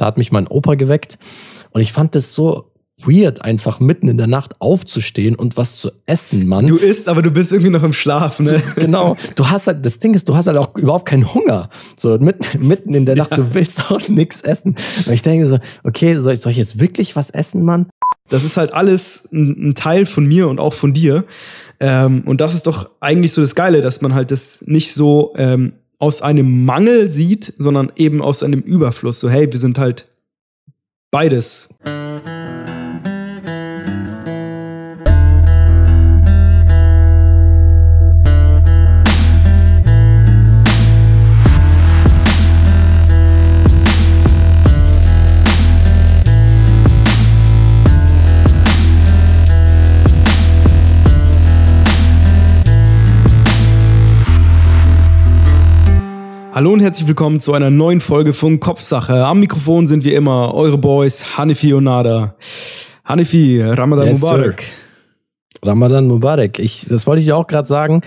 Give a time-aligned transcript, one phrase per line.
[0.00, 1.18] Da hat mich mein Opa geweckt
[1.70, 2.72] und ich fand das so
[3.04, 6.66] weird, einfach mitten in der Nacht aufzustehen und was zu essen, Mann.
[6.66, 8.60] Du isst, aber du bist irgendwie noch im Schlaf, ne?
[8.74, 9.16] Du, genau.
[9.36, 11.70] Du hast halt, das Ding ist, du hast halt auch überhaupt keinen Hunger.
[11.96, 13.36] So mitten, mitten in der Nacht, ja.
[13.36, 14.76] du willst auch nichts essen.
[15.06, 17.86] Und ich denke so, okay, soll ich, soll ich jetzt wirklich was essen, Mann?
[18.28, 21.24] Das ist halt alles ein, ein Teil von mir und auch von dir.
[21.80, 25.34] Ähm, und das ist doch eigentlich so das Geile, dass man halt das nicht so
[25.36, 29.20] ähm, aus einem Mangel sieht, sondern eben aus einem Überfluss.
[29.20, 30.10] So, hey, wir sind halt
[31.10, 31.68] beides.
[56.58, 59.24] Hallo und herzlich willkommen zu einer neuen Folge von Kopfsache.
[59.24, 62.34] Am Mikrofon sind wie immer eure Boys Hanifi und Nada.
[63.04, 64.62] Hanifi, Ramadan yes, Mubarak.
[64.62, 64.68] Sir.
[65.62, 66.58] Ramadan Mubarak.
[66.58, 68.00] Ich, das wollte ich dir auch gerade sagen.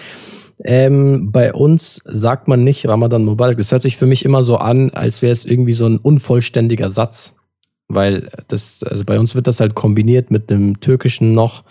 [0.65, 3.55] Ähm, bei uns sagt man nicht Ramadan Mubarak.
[3.55, 6.89] Das hört sich für mich immer so an, als wäre es irgendwie so ein unvollständiger
[6.89, 7.37] Satz.
[7.87, 11.63] Weil das, also bei uns wird das halt kombiniert mit einem türkischen noch.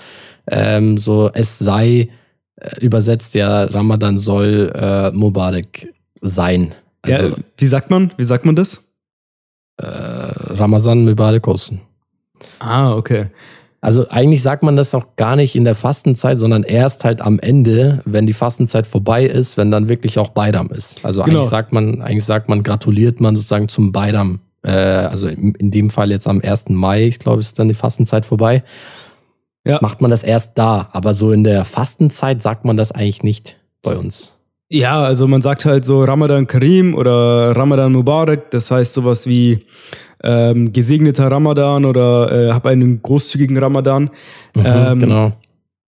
[0.46, 2.08] Ähm, so, es sei
[2.56, 5.88] äh, übersetzt, ja, Ramadan soll äh, Mubarak
[6.20, 6.74] sein.
[7.02, 8.12] Also, ja, wie sagt man?
[8.16, 8.82] Wie sagt man das?
[9.78, 11.80] Äh, Ramazan Mübarek olsun.
[12.58, 13.30] Ah, okay.
[13.82, 17.38] Also eigentlich sagt man das auch gar nicht in der Fastenzeit, sondern erst halt am
[17.38, 21.02] Ende, wenn die Fastenzeit vorbei ist, wenn dann wirklich auch Beidam ist.
[21.02, 21.38] Also genau.
[21.38, 24.40] eigentlich sagt man, eigentlich sagt man, gratuliert man sozusagen zum Beidam.
[24.62, 26.68] Äh, also in, in, dem Fall jetzt am 1.
[26.68, 28.62] Mai, ich glaube, ist dann die Fastenzeit vorbei.
[29.64, 29.78] Ja.
[29.80, 30.90] Macht man das erst da.
[30.92, 34.32] Aber so in der Fastenzeit sagt man das eigentlich nicht bei uns.
[34.72, 39.66] Ja, also man sagt halt so Ramadan Karim oder Ramadan Mubarak, das heißt sowas wie
[40.22, 44.10] ähm, gesegneter Ramadan oder äh, hab einen großzügigen Ramadan.
[44.54, 45.32] Mhm, ähm, genau.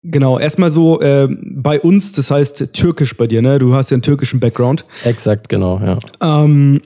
[0.07, 3.57] Genau, erstmal so äh, bei uns, das heißt türkisch bei dir, ne?
[3.57, 4.85] Du hast ja einen türkischen Background.
[5.03, 5.97] Exakt, genau, ja.
[6.21, 6.81] Ähm,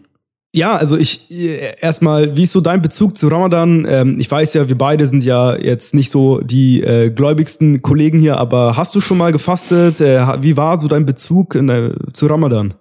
[0.52, 3.86] ja, also ich erstmal, wie ist so dein Bezug zu Ramadan?
[3.88, 8.18] Ähm, ich weiß ja, wir beide sind ja jetzt nicht so die äh, gläubigsten Kollegen
[8.18, 10.02] hier, aber hast du schon mal gefastet?
[10.02, 12.74] Äh, wie war so dein Bezug in, äh, zu Ramadan?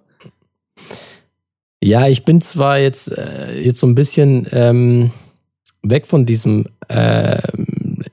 [1.81, 5.11] Ja, ich bin zwar jetzt, äh, jetzt so ein bisschen ähm,
[5.83, 7.39] weg von diesem äh,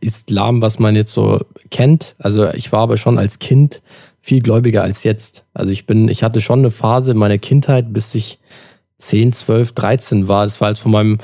[0.00, 1.40] Islam, was man jetzt so
[1.70, 2.14] kennt.
[2.18, 3.80] Also ich war aber schon als Kind
[4.20, 5.46] viel gläubiger als jetzt.
[5.54, 8.38] Also ich bin, ich hatte schon eine Phase in meiner Kindheit, bis ich
[8.98, 10.44] 10, 12, 13 war.
[10.44, 11.18] Das war halt von meinem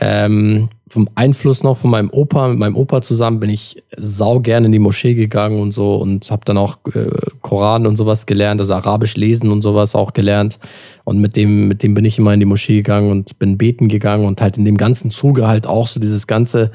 [0.00, 4.66] ähm, vom Einfluss noch von meinem Opa, mit meinem Opa zusammen bin ich sau gerne
[4.66, 7.06] in die Moschee gegangen und so und habe dann auch äh,
[7.42, 10.58] Koran und sowas gelernt, also Arabisch lesen und sowas auch gelernt
[11.04, 13.88] und mit dem mit dem bin ich immer in die Moschee gegangen und bin beten
[13.88, 16.72] gegangen und halt in dem ganzen Zuge halt auch so dieses ganze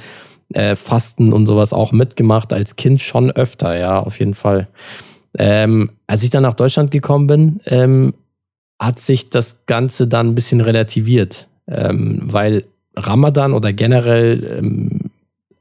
[0.53, 4.67] äh, Fasten und sowas auch mitgemacht als Kind schon öfter, ja, auf jeden Fall.
[5.37, 8.13] Ähm, als ich dann nach Deutschland gekommen bin, ähm,
[8.79, 12.65] hat sich das Ganze dann ein bisschen relativiert, ähm, weil
[12.95, 15.11] Ramadan oder generell ähm,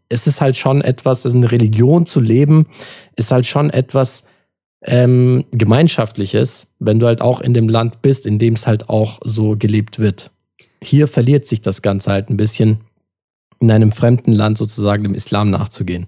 [0.08, 2.66] ist es halt schon etwas, eine Religion zu leben,
[3.16, 4.24] ist halt schon etwas
[4.82, 9.18] ähm, Gemeinschaftliches, wenn du halt auch in dem Land bist, in dem es halt auch
[9.24, 10.30] so gelebt wird.
[10.82, 12.80] Hier verliert sich das Ganze halt ein bisschen
[13.60, 16.06] in einem fremden Land sozusagen dem Islam nachzugehen.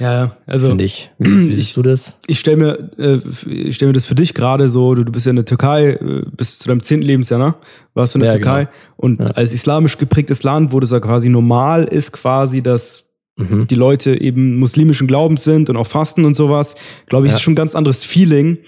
[0.00, 1.10] Ja, also finde ich.
[1.18, 2.16] Wie, wie siehst du das?
[2.26, 3.18] Ich stelle mir, äh,
[3.48, 4.94] ich stell mir das für dich gerade so.
[4.94, 7.54] Du, du bist ja in der Türkei äh, bis zu deinem zehnten Lebensjahr, ne?
[7.94, 8.76] Warst du in der ja, Türkei genau.
[8.96, 9.26] und ja.
[9.26, 13.04] als islamisch geprägtes Land, wo das ja quasi normal ist, quasi, dass
[13.36, 13.66] mhm.
[13.66, 16.74] die Leute eben muslimischen Glaubens sind und auch fasten und sowas,
[17.06, 17.36] glaube ich, ja.
[17.36, 18.58] ist schon ein ganz anderes Feeling.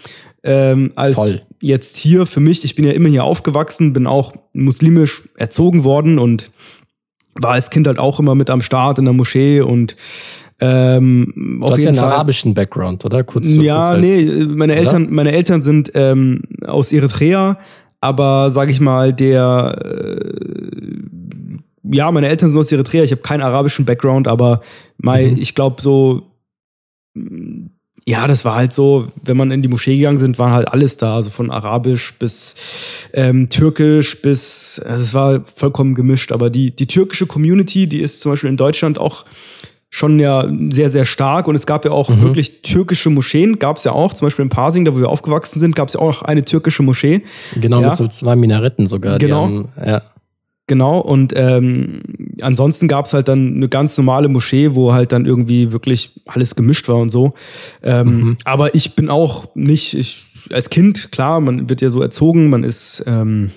[0.44, 1.42] Ähm, als Voll.
[1.60, 6.18] jetzt hier für mich, ich bin ja immer hier aufgewachsen, bin auch muslimisch erzogen worden
[6.18, 6.50] und
[7.40, 9.96] war als Kind halt auch immer mit am Start in der Moschee und
[10.60, 13.22] ähm, du hast ja einen Fall, arabischen Background, oder?
[13.22, 14.82] Kurz, ja, kurz als, nee, meine oder?
[14.82, 17.58] Eltern, meine Eltern sind ähm, aus Eritrea,
[18.00, 20.88] aber sag ich mal, der äh,
[21.90, 24.60] ja, meine Eltern sind aus Eritrea, ich habe keinen arabischen Background, aber
[24.98, 25.38] mein, mhm.
[25.38, 26.27] ich glaube so
[28.08, 30.96] ja, das war halt so, wenn man in die Moschee gegangen sind, war halt alles
[30.96, 32.54] da, also von Arabisch bis
[33.12, 36.32] ähm, Türkisch bis, also es war vollkommen gemischt.
[36.32, 39.26] Aber die, die türkische Community, die ist zum Beispiel in Deutschland auch
[39.90, 42.22] schon ja sehr, sehr stark und es gab ja auch mhm.
[42.22, 45.60] wirklich türkische Moscheen, gab es ja auch, zum Beispiel in Pasing, da wo wir aufgewachsen
[45.60, 47.24] sind, gab es ja auch eine türkische Moschee.
[47.60, 47.88] Genau, ja.
[47.88, 49.18] mit so zwei Minaretten sogar.
[49.18, 49.42] Genau.
[49.42, 50.00] Haben, ja.
[50.66, 52.00] Genau, und ähm,
[52.42, 56.88] ansonsten gab's halt dann eine ganz normale Moschee, wo halt dann irgendwie wirklich alles gemischt
[56.88, 57.34] war und so.
[57.82, 58.36] Ähm, mhm.
[58.44, 62.64] Aber ich bin auch nicht, ich, als Kind, klar, man wird ja so erzogen, man
[62.64, 63.50] ist, ähm,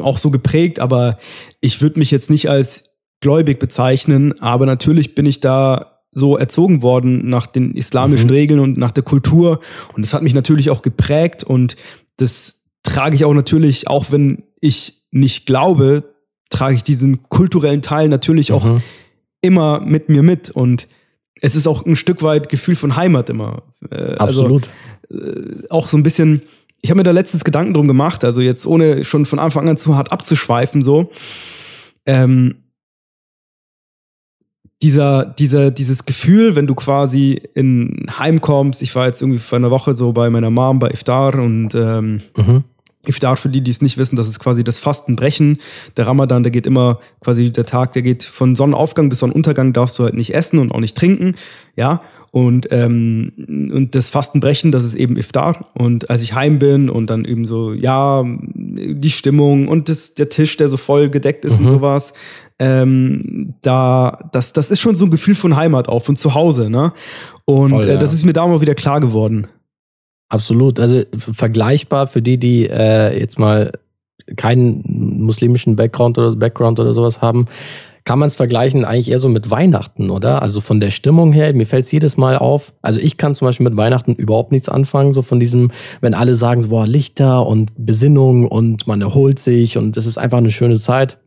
[0.00, 1.18] auch so geprägt, aber
[1.60, 6.82] ich würde mich jetzt nicht als gläubig bezeichnen, aber natürlich bin ich da so erzogen
[6.82, 8.34] worden nach den islamischen mhm.
[8.34, 9.60] Regeln und nach der Kultur
[9.94, 11.76] und das hat mich natürlich auch geprägt und
[12.16, 16.13] das trage ich auch natürlich, auch wenn ich nicht glaube,
[16.54, 18.54] trage ich diesen kulturellen Teil natürlich mhm.
[18.54, 18.80] auch
[19.40, 20.88] immer mit mir mit und
[21.40, 23.62] es ist auch ein Stück weit Gefühl von Heimat immer.
[23.90, 24.68] Äh, also, Absolut.
[25.10, 26.42] Also, äh, auch so ein bisschen,
[26.80, 29.76] ich habe mir da letztens Gedanken drum gemacht, also jetzt ohne schon von Anfang an
[29.76, 31.10] zu hart abzuschweifen, so.
[32.06, 32.56] Ähm,
[34.82, 39.56] dieser, dieser, dieses Gefühl, wenn du quasi in Heim kommst, ich war jetzt irgendwie vor
[39.56, 42.64] einer Woche so bei meiner Mom bei Iftar und ähm, mhm.
[43.08, 45.58] Iftar für die, die es nicht wissen, das ist quasi das Fastenbrechen.
[45.96, 49.98] Der Ramadan, der geht immer quasi der Tag, der geht von Sonnenaufgang bis Sonnenuntergang darfst
[49.98, 51.36] du halt nicht essen und auch nicht trinken,
[51.76, 52.02] ja.
[52.30, 53.30] Und, ähm,
[53.72, 55.66] und das Fastenbrechen, das ist eben Iftar.
[55.74, 60.30] Und als ich heim bin und dann eben so, ja, die Stimmung und das, der
[60.30, 61.66] Tisch, der so voll gedeckt ist mhm.
[61.66, 62.12] und sowas,
[62.58, 66.70] ähm, da, das, das ist schon so ein Gefühl von Heimat auch, von zu Hause,
[66.70, 66.92] ne?
[67.44, 67.94] Und voll, äh, ja.
[67.94, 69.46] äh, das ist mir da mal wieder klar geworden.
[70.34, 70.80] Absolut.
[70.80, 73.70] Also vergleichbar für die, die äh, jetzt mal
[74.36, 74.82] keinen
[75.20, 77.46] muslimischen Background oder Background oder sowas haben
[78.04, 80.42] kann man es vergleichen eigentlich eher so mit Weihnachten, oder?
[80.42, 82.74] Also von der Stimmung her, mir fällt es jedes Mal auf.
[82.82, 85.72] Also ich kann zum Beispiel mit Weihnachten überhaupt nichts anfangen, so von diesem,
[86.02, 90.18] wenn alle sagen, so, boah, Lichter und Besinnung und man erholt sich und es ist
[90.18, 91.18] einfach eine schöne Zeit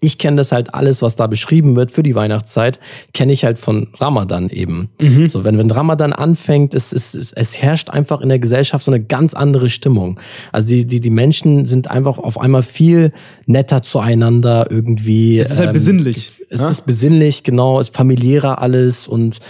[0.00, 2.80] ich kenne das halt alles, was da beschrieben wird für die Weihnachtszeit,
[3.12, 4.90] kenne ich halt von Ramadan eben.
[5.00, 5.28] Mhm.
[5.28, 8.90] So, wenn, wenn Ramadan anfängt, es, es, es, es herrscht einfach in der Gesellschaft so
[8.90, 10.18] eine ganz andere Stimmung.
[10.52, 13.12] Also die, die, die Menschen sind einfach auf einmal viel
[13.46, 15.38] netter zueinander irgendwie.
[15.38, 16.32] Es ist halt ähm, besinnlich.
[16.48, 16.70] Es ja?
[16.70, 19.40] ist besinnlich, genau, es ist familiärer alles und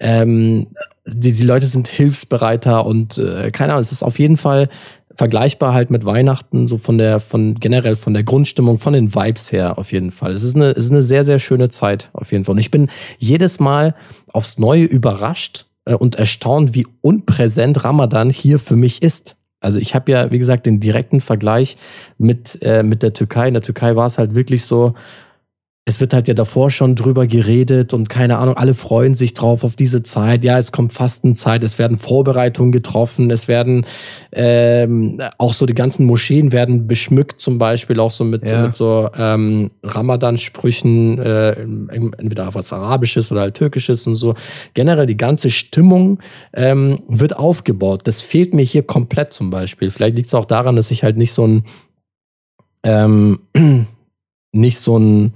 [0.00, 0.68] ähm,
[1.06, 4.70] die, die Leute sind hilfsbereiter und äh, keine Ahnung, es ist auf jeden Fall
[5.20, 9.52] vergleichbar halt mit Weihnachten, so von der, von generell von der Grundstimmung, von den Vibes
[9.52, 10.32] her auf jeden Fall.
[10.32, 12.54] Es ist eine, es ist eine sehr, sehr schöne Zeit auf jeden Fall.
[12.54, 12.88] Und ich bin
[13.18, 13.94] jedes Mal
[14.32, 19.36] aufs Neue überrascht äh, und erstaunt, wie unpräsent Ramadan hier für mich ist.
[19.60, 21.76] Also ich habe ja, wie gesagt, den direkten Vergleich
[22.16, 23.48] mit, äh, mit der Türkei.
[23.48, 24.94] In der Türkei war es halt wirklich so,
[25.86, 29.64] es wird halt ja davor schon drüber geredet und keine Ahnung, alle freuen sich drauf
[29.64, 30.44] auf diese Zeit.
[30.44, 33.86] Ja, es kommt Fastenzeit, es werden Vorbereitungen getroffen, es werden
[34.30, 38.66] ähm, auch so die ganzen Moscheen werden beschmückt, zum Beispiel auch so mit, ja.
[38.66, 44.34] mit so ähm, Ramadan-Sprüchen, äh, entweder was Arabisches oder halt Türkisches und so.
[44.74, 46.20] Generell die ganze Stimmung
[46.52, 48.02] ähm, wird aufgebaut.
[48.04, 49.90] Das fehlt mir hier komplett zum Beispiel.
[49.90, 51.64] Vielleicht liegt es auch daran, dass ich halt nicht so ein
[52.82, 53.40] ähm,
[54.52, 55.32] nicht so ein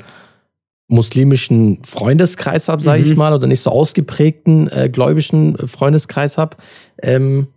[0.89, 3.11] muslimischen Freundeskreis habe, sage mhm.
[3.11, 6.57] ich mal, oder nicht so ausgeprägten äh, gläubischen Freundeskreis habe.
[7.03, 7.49] Ähm,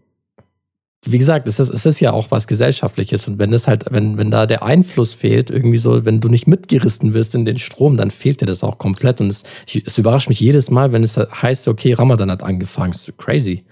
[1.05, 4.17] wie gesagt, es ist, es ist ja auch was Gesellschaftliches und wenn das halt, wenn,
[4.17, 7.97] wenn da der Einfluss fehlt, irgendwie so, wenn du nicht mitgerissen wirst in den Strom,
[7.97, 9.43] dann fehlt dir das auch komplett und es,
[9.85, 12.93] es überrascht mich jedes Mal, wenn es heißt, okay, Ramadan hat angefangen.
[12.93, 13.63] ist crazy.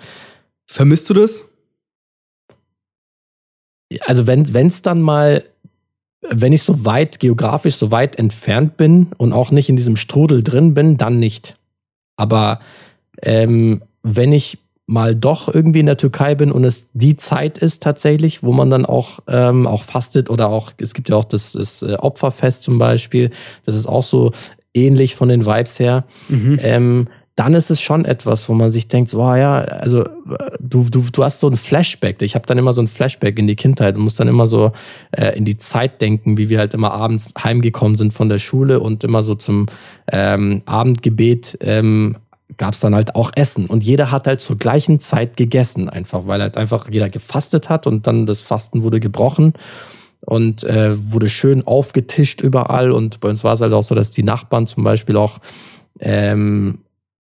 [0.65, 1.49] Vermisst du das?
[4.01, 5.43] Also wenn es dann mal
[6.29, 10.43] wenn ich so weit geografisch so weit entfernt bin und auch nicht in diesem Strudel
[10.43, 11.55] drin bin, dann nicht.
[12.15, 12.59] Aber
[13.21, 17.81] ähm, wenn ich mal doch irgendwie in der Türkei bin und es die Zeit ist
[17.81, 21.53] tatsächlich, wo man dann auch, ähm, auch fastet oder auch, es gibt ja auch das,
[21.53, 23.31] das äh, Opferfest zum Beispiel,
[23.65, 24.31] das ist auch so
[24.73, 26.05] ähnlich von den Vibes her.
[26.29, 26.59] Mhm.
[26.61, 30.05] Ähm, dann ist es schon etwas, wo man sich denkt, so, oh ja, also
[30.59, 32.21] du, du, du hast so ein Flashback.
[32.21, 34.71] Ich habe dann immer so ein Flashback in die Kindheit und muss dann immer so
[35.11, 38.79] äh, in die Zeit denken, wie wir halt immer abends heimgekommen sind von der Schule
[38.79, 39.65] und immer so zum
[40.09, 42.17] ähm, Abendgebet ähm,
[42.55, 43.65] gab es dann halt auch Essen.
[43.65, 47.85] Und jeder hat halt zur gleichen Zeit gegessen, einfach, weil halt einfach jeder gefastet hat
[47.85, 49.53] und dann das Fasten wurde gebrochen
[50.21, 52.93] und äh, wurde schön aufgetischt überall.
[52.93, 55.39] Und bei uns war es halt auch so, dass die Nachbarn zum Beispiel auch
[55.99, 56.79] ähm,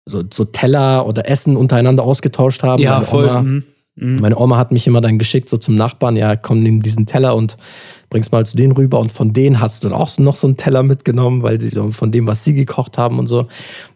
[0.05, 2.81] so, so Teller oder Essen untereinander ausgetauscht haben.
[2.81, 3.25] Ja, meine voll.
[3.25, 3.63] Oma, mhm.
[3.95, 4.15] mhm.
[4.19, 7.35] Meine Oma hat mich immer dann geschickt, so zum Nachbarn, ja, komm, nimm diesen Teller
[7.35, 7.57] und
[8.09, 8.99] bring's mal zu denen rüber.
[8.99, 12.11] Und von denen hast du dann auch noch so einen Teller mitgenommen, weil sie von
[12.11, 13.47] dem, was sie gekocht haben und so.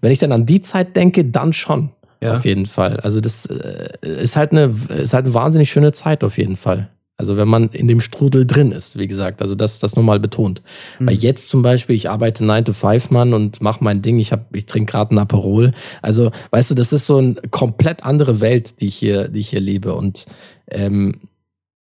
[0.01, 1.89] Wenn ich dann an die Zeit denke, dann schon.
[2.21, 2.35] Ja.
[2.35, 2.97] Auf jeden Fall.
[3.01, 6.89] Also das äh, ist halt eine, ist halt eine wahnsinnig schöne Zeit auf jeden Fall.
[7.17, 10.62] Also wenn man in dem Strudel drin ist, wie gesagt, also das das nochmal betont.
[11.00, 11.07] Mhm.
[11.07, 14.34] Weil jetzt zum Beispiel, ich arbeite 9 to 5 Mann und mache mein Ding, ich
[14.34, 15.72] hab, ich trinke gerade ein Aperol.
[16.01, 19.50] Also, weißt du, das ist so eine komplett andere Welt, die ich hier, die ich
[19.50, 19.95] hier lebe.
[19.95, 20.25] Und
[20.69, 21.22] ähm,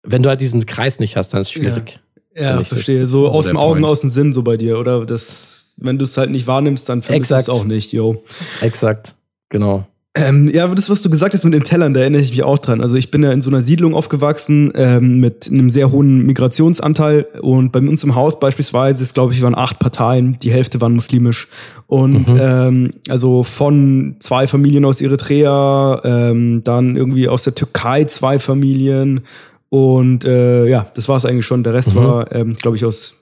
[0.04, 2.00] wenn du halt diesen Kreis nicht hast, dann ist es schwierig.
[2.34, 3.06] Ja, ja verstehe.
[3.06, 5.06] So aus dem Augen, aus dem Sinn, so bei dir, oder?
[5.06, 8.24] Das, wenn du es halt nicht wahrnimmst, dann vermisst du es auch nicht, yo.
[8.62, 9.16] Exakt,
[9.50, 9.86] genau.
[10.16, 12.58] Ähm, ja, das, was du gesagt hast mit den Tellern, da erinnere ich mich auch
[12.58, 12.82] dran.
[12.82, 17.28] Also ich bin ja in so einer Siedlung aufgewachsen ähm, mit einem sehr hohen Migrationsanteil
[17.42, 20.96] und bei uns im Haus beispielsweise, ist glaube ich, waren acht Parteien, die Hälfte waren
[20.96, 21.48] muslimisch.
[21.86, 22.40] Und mhm.
[22.42, 29.22] ähm, also von zwei Familien aus Eritrea, ähm, dann irgendwie aus der Türkei zwei Familien
[29.70, 31.64] und äh, ja, das war es eigentlich schon.
[31.64, 32.00] Der Rest mhm.
[32.00, 33.16] war, ähm, glaube ich, aus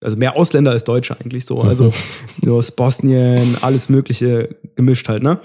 [0.00, 1.62] also mehr Ausländer als Deutsche eigentlich so.
[1.62, 1.92] Also
[2.42, 2.52] mhm.
[2.52, 5.40] aus Bosnien, alles Mögliche gemischt halt, ne?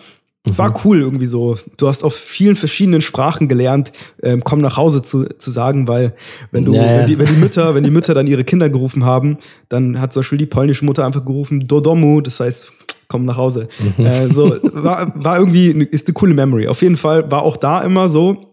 [0.47, 0.57] Mhm.
[0.57, 1.57] War cool irgendwie so.
[1.77, 3.91] Du hast auf vielen verschiedenen Sprachen gelernt,
[4.23, 6.15] ähm, komm nach Hause zu, zu sagen, weil
[6.51, 6.99] wenn du, naja.
[6.99, 9.37] wenn, die, wenn die Mütter, wenn die Mütter dann ihre Kinder gerufen haben,
[9.69, 12.71] dann hat zum Beispiel die polnische Mutter einfach gerufen, Dodomu, das heißt,
[13.07, 13.67] komm nach Hause.
[13.97, 14.05] Mhm.
[14.05, 16.67] Äh, so, war, war irgendwie, ist eine coole Memory.
[16.67, 18.50] Auf jeden Fall war auch da immer so,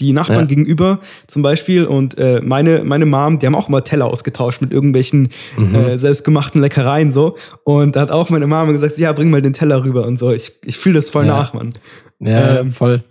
[0.00, 0.46] die Nachbarn ja.
[0.46, 4.72] gegenüber zum Beispiel und äh, meine meine Mom, die haben auch immer Teller ausgetauscht mit
[4.72, 5.74] irgendwelchen mhm.
[5.74, 9.52] äh, selbstgemachten Leckereien so und da hat auch meine Mama gesagt, ja bring mal den
[9.52, 10.32] Teller rüber und so.
[10.32, 11.36] Ich ich fühle das voll ja.
[11.36, 11.74] nach, Mann.
[12.18, 13.04] Ja, ähm, voll.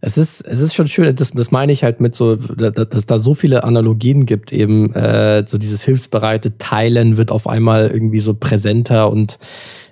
[0.00, 3.18] Es ist es ist schon schön, das das meine ich halt mit so, dass da
[3.18, 8.34] so viele Analogien gibt eben äh, so dieses hilfsbereite Teilen wird auf einmal irgendwie so
[8.34, 9.38] präsenter und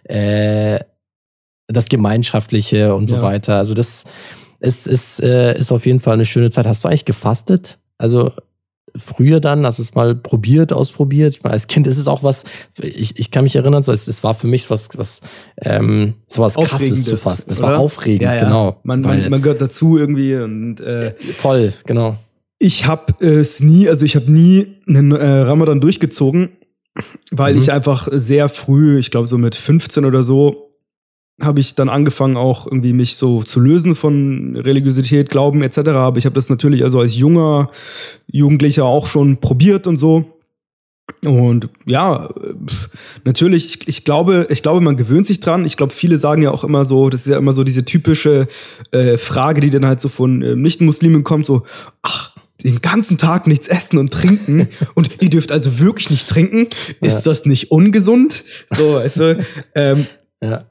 [0.04, 0.80] äh,
[1.68, 3.22] das Gemeinschaftliche und so ja.
[3.22, 3.56] weiter.
[3.56, 4.04] Also das
[4.60, 6.66] es ist, äh, ist auf jeden Fall eine schöne Zeit.
[6.66, 7.78] Hast du eigentlich gefastet?
[7.96, 8.32] Also
[8.96, 11.36] früher dann, hast du es mal probiert, ausprobiert?
[11.36, 12.44] Ich meine, als Kind ist es auch was,
[12.80, 15.20] ich, ich kann mich erinnern, so, es, es war für mich was, was,
[15.60, 17.52] ähm, so was krasses zu fasten.
[17.52, 18.44] Es war aufregend, ja, ja.
[18.44, 18.80] genau.
[18.82, 22.16] Man, man, man gehört dazu irgendwie und äh, voll, genau.
[22.58, 26.50] Ich habe es nie, also ich habe nie einen äh, Ramadan durchgezogen,
[27.30, 27.60] weil mhm.
[27.60, 30.67] ich einfach sehr früh, ich glaube so mit 15 oder so,
[31.40, 35.78] habe ich dann angefangen auch irgendwie mich so zu lösen von Religiosität, Glauben etc.
[35.90, 37.70] Aber ich habe das natürlich also als junger
[38.26, 40.24] Jugendlicher auch schon probiert und so.
[41.24, 42.28] Und ja,
[43.24, 45.64] natürlich, ich, ich, glaube, ich glaube, man gewöhnt sich dran.
[45.64, 48.46] Ich glaube, viele sagen ja auch immer so, das ist ja immer so diese typische
[48.90, 51.62] äh, Frage, die dann halt so von äh, Nicht-Muslimen kommt, so,
[52.02, 56.66] ach, den ganzen Tag nichts essen und trinken und ihr dürft also wirklich nicht trinken.
[57.00, 57.32] Ist ja.
[57.32, 58.44] das nicht ungesund?
[58.76, 59.34] So, also,
[59.74, 60.06] ähm,
[60.42, 60.66] ja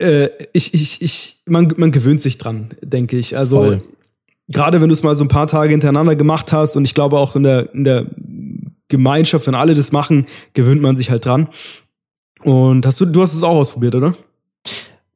[0.00, 3.36] äh, ich, ich, ich, man, man gewöhnt sich dran, denke ich.
[3.36, 3.82] Also Voll.
[4.48, 7.18] gerade wenn du es mal so ein paar Tage hintereinander gemacht hast und ich glaube
[7.18, 8.06] auch in der, in der
[8.88, 11.48] Gemeinschaft, wenn alle das machen, gewöhnt man sich halt dran.
[12.42, 14.14] Und hast du, du hast es auch ausprobiert, oder?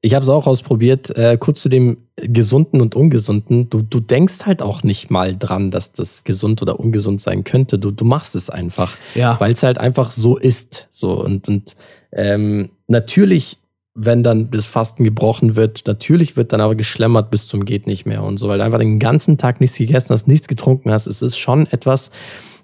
[0.03, 1.17] Ich habe es auch ausprobiert.
[1.17, 3.71] Äh, kurz zu dem Gesunden und Ungesunden.
[3.71, 7.79] Du, du denkst halt auch nicht mal dran, dass das gesund oder ungesund sein könnte.
[7.79, 9.41] Du, du machst es einfach, ja.
[9.41, 10.89] weil es halt einfach so ist.
[10.91, 11.75] So und und
[12.13, 13.57] ähm, natürlich
[13.95, 15.85] wenn dann das Fasten gebrochen wird.
[15.87, 18.79] Natürlich wird dann aber geschlemmert bis zum geht nicht mehr und so, weil du einfach
[18.79, 21.07] den ganzen Tag nichts gegessen hast, nichts getrunken hast.
[21.07, 22.11] Es ist schon etwas,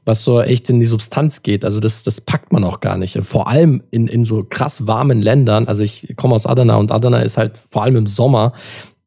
[0.05, 1.65] was so echt in die Substanz geht.
[1.65, 3.17] Also das, das packt man auch gar nicht.
[3.23, 5.69] Vor allem in, in so krass warmen Ländern.
[5.69, 8.53] Also ich komme aus Adana und Adana ist halt vor allem im Sommer,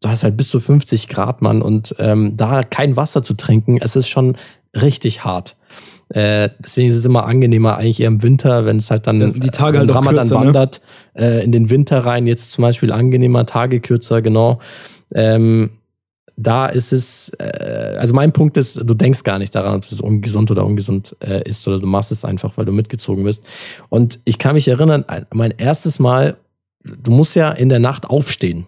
[0.02, 1.62] du hast halt bis zu 50 Grad, Mann.
[1.62, 4.38] Und ähm, da kein Wasser zu trinken, es ist schon
[4.74, 5.58] richtig hart.
[6.14, 9.50] Äh, deswegen ist es immer angenehmer, eigentlich eher im Winter, wenn es halt dann die
[9.50, 10.46] Tage halt Ramadan kürzer, ne?
[10.46, 10.82] wandert,
[11.16, 11.40] ne?
[11.40, 14.60] äh, in den Winter rein, jetzt zum Beispiel angenehmer, Tage kürzer, genau.
[15.16, 15.72] Ähm,
[16.36, 20.00] da ist es, äh, also mein Punkt ist, du denkst gar nicht daran, ob es
[20.02, 23.44] ungesund oder ungesund äh, ist, oder du machst es einfach, weil du mitgezogen bist.
[23.90, 26.38] Und ich kann mich erinnern, mein erstes Mal,
[26.84, 28.68] du musst ja in der Nacht aufstehen.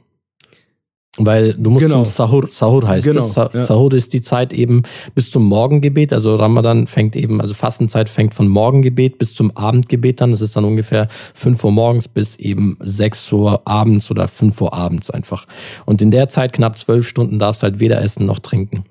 [1.17, 2.03] Weil du musst genau.
[2.03, 3.33] zum Sahur, Sahur heißt genau, es.
[3.33, 3.59] Sa ja.
[3.61, 6.11] Sahur ist die Zeit eben bis zum Morgengebet.
[6.11, 10.31] Also Ramadan fängt eben, also Fastenzeit fängt von Morgengebet bis zum Abendgebet dann.
[10.31, 14.73] Das ist dann ungefähr 5 Uhr morgens bis eben 6 Uhr abends oder 5 Uhr
[14.73, 15.47] abends einfach.
[15.85, 18.83] Und in der Zeit, knapp zwölf Stunden, darfst du halt weder essen noch trinken.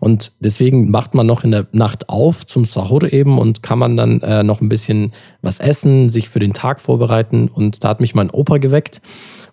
[0.00, 3.96] Und deswegen macht man noch in der Nacht auf zum Sahur eben und kann man
[3.96, 7.46] dann äh, noch ein bisschen was essen, sich für den Tag vorbereiten.
[7.46, 9.00] Und da hat mich mein Opa geweckt.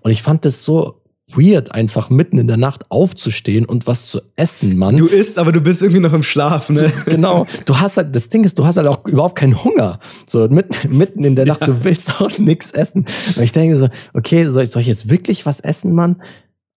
[0.02, 4.22] Und ich fand das so weird, einfach mitten in der Nacht aufzustehen und was zu
[4.36, 4.98] essen, Mann.
[4.98, 6.92] Du isst, aber du bist irgendwie noch im Schlaf, ne?
[7.06, 7.48] genau.
[7.66, 10.00] Du hast halt, das Ding ist, du hast halt auch überhaupt keinen Hunger.
[10.28, 11.68] So mitten, mitten in der Nacht, ja.
[11.68, 13.08] du willst auch nichts essen.
[13.36, 16.22] Und ich denke so, okay, soll ich, soll ich jetzt wirklich was essen, Mann?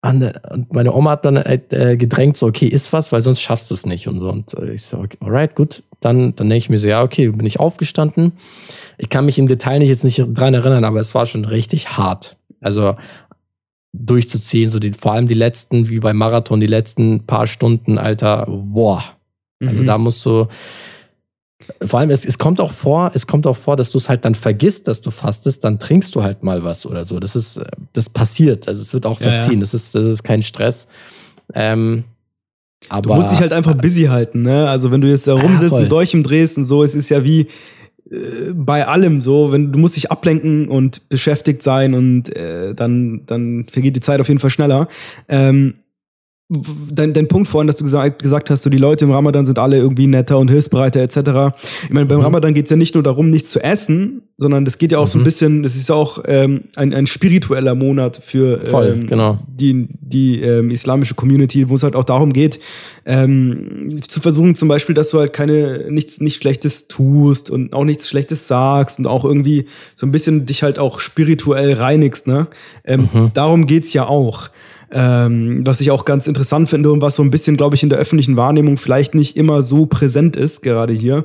[0.03, 0.33] Und
[0.73, 3.75] meine Oma hat dann halt, äh, gedrängt, so, okay, isst was, weil sonst schaffst du
[3.75, 4.29] es nicht und so.
[4.29, 5.83] Und äh, ich so, okay, alright, gut.
[6.01, 8.33] Dann, dann denke ich mir so, ja, okay, bin ich aufgestanden.
[8.99, 11.97] Ich kann mich im Detail nicht jetzt nicht dran erinnern, aber es war schon richtig
[11.97, 12.37] hart.
[12.61, 12.97] Also
[14.05, 14.71] durchzuziehen.
[14.71, 19.03] So die, vor allem die letzten, wie beim Marathon, die letzten paar Stunden, Alter, boah.
[19.61, 19.87] Also mhm.
[19.87, 20.49] da musst du.
[21.83, 24.25] Vor allem, es, es kommt auch vor, es kommt auch vor, dass du es halt
[24.25, 27.19] dann vergisst, dass du fastest, dann trinkst du halt mal was oder so.
[27.19, 27.61] Das ist,
[27.93, 28.69] das passiert.
[28.69, 29.53] Also es wird auch verziehen.
[29.53, 29.61] Ja, ja.
[29.61, 30.87] Das ist, das ist kein Stress.
[31.55, 32.05] Ähm,
[32.89, 34.69] aber, du musst dich halt einfach busy halten, ne?
[34.69, 37.09] Also wenn du jetzt da rumsitzt ja, und durch im drehst und so, es ist
[37.09, 37.49] ja wie,
[38.11, 43.23] äh, bei allem so, wenn du musst dich ablenken und beschäftigt sein und äh, dann,
[43.27, 44.89] dann vergeht die Zeit auf jeden Fall schneller.
[45.29, 45.75] Ähm,
[46.49, 49.59] dein, dein Punkt vorhin, dass du gesagt, gesagt hast, so die Leute im Ramadan sind
[49.59, 51.57] alle irgendwie netter und hilfsbereiter etc.
[51.85, 52.25] Ich meine, beim mhm.
[52.25, 55.07] Ramadan geht es ja nicht nur darum, nichts zu essen, sondern das geht ja auch
[55.07, 55.11] mhm.
[55.11, 55.25] so ein mhm.
[55.25, 59.41] bisschen, das ist ja auch ähm, ein, ein spiritueller Monat für Voll, ähm, genau.
[59.49, 62.61] die, die ähm, islamische Community, wo es halt auch darum geht,
[63.07, 67.85] ähm, zu versuchen zum Beispiel, dass du halt keine nichts nicht Schlechtes tust und auch
[67.85, 72.29] nichts Schlechtes sagst und auch irgendwie so ein bisschen dich halt auch spirituell reinigst.
[72.29, 72.47] Ne?
[72.85, 73.31] Ähm, mhm.
[73.35, 74.51] Darum geht's ja auch.
[74.91, 77.89] Ähm, was ich auch ganz interessant finde und was so ein bisschen, glaube ich, in
[77.89, 81.25] der öffentlichen Wahrnehmung vielleicht nicht immer so präsent ist, gerade hier.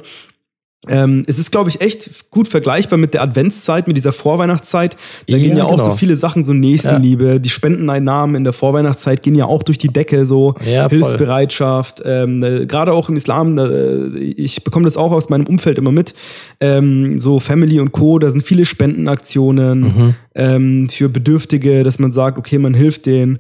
[0.90, 4.98] Ähm, es ist, glaube ich, echt gut vergleichbar mit der Adventszeit, mit dieser Vorweihnachtszeit.
[5.28, 5.92] Da ja, gehen ja auch genau.
[5.92, 7.40] so viele Sachen, so Nächstenliebe, ja.
[7.40, 12.02] die Spendeneinnahmen in der Vorweihnachtszeit gehen ja auch durch die Decke, so ja, Hilfsbereitschaft.
[12.04, 15.92] Ähm, äh, Gerade auch im Islam, äh, ich bekomme das auch aus meinem Umfeld immer
[15.92, 16.16] mit.
[16.60, 20.16] Ähm, so Family und Co., da sind viele Spendenaktionen mhm.
[20.34, 23.38] ähm, für Bedürftige, dass man sagt, okay, man hilft denen.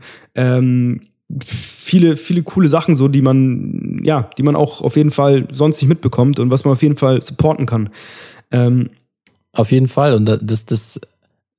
[1.45, 5.81] Viele, viele coole Sachen, so die man, ja, die man auch auf jeden Fall sonst
[5.81, 7.89] nicht mitbekommt und was man auf jeden Fall supporten kann.
[8.51, 8.89] Ähm,
[9.53, 10.13] auf jeden Fall.
[10.13, 10.99] Und das, das,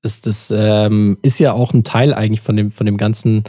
[0.02, 3.44] das, das ähm, ist ja auch ein Teil eigentlich von dem, von dem ganzen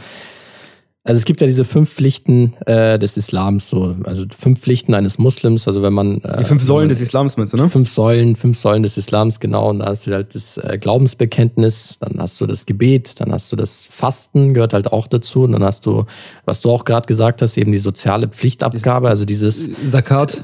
[1.06, 5.18] also es gibt ja diese fünf Pflichten äh, des Islams, so also fünf Pflichten eines
[5.18, 5.68] Muslims.
[5.68, 7.68] Also wenn man äh, die fünf Säulen des Islams meinst du, ne?
[7.68, 9.68] Fünf Säulen, fünf Säulen des Islams, genau.
[9.68, 13.52] Und da hast du halt das äh, Glaubensbekenntnis, dann hast du das Gebet, dann hast
[13.52, 15.42] du das Fasten, gehört halt auch dazu.
[15.42, 16.06] Und dann hast du,
[16.46, 20.40] was du auch gerade gesagt hast, eben die soziale Pflichtabgabe, also dieses Zakat.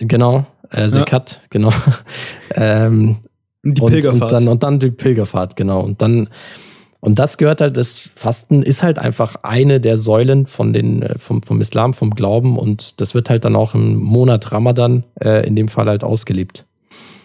[0.00, 1.40] Äh, genau, äh, Zakat, ja.
[1.50, 1.72] genau.
[2.54, 3.18] ähm,
[3.62, 4.14] die Pilgerfahrt.
[4.14, 5.80] Und, und, dann, und dann die Pilgerfahrt, genau.
[5.80, 6.30] Und dann
[7.08, 11.18] und das gehört halt, das Fasten ist halt einfach eine der Säulen von den, äh,
[11.18, 15.46] vom, vom Islam, vom Glauben und das wird halt dann auch im Monat Ramadan äh,
[15.46, 16.66] in dem Fall halt ausgelebt.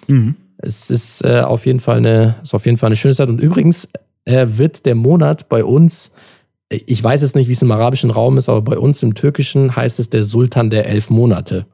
[0.08, 0.36] Mhm.
[0.56, 3.28] Es ist äh, auf jeden Fall eine, ist auf jeden Fall eine schöne Zeit.
[3.28, 3.90] Und übrigens
[4.24, 6.14] äh, wird der Monat bei uns,
[6.70, 9.76] ich weiß jetzt nicht, wie es im arabischen Raum ist, aber bei uns im Türkischen
[9.76, 11.66] heißt es der Sultan der elf Monate.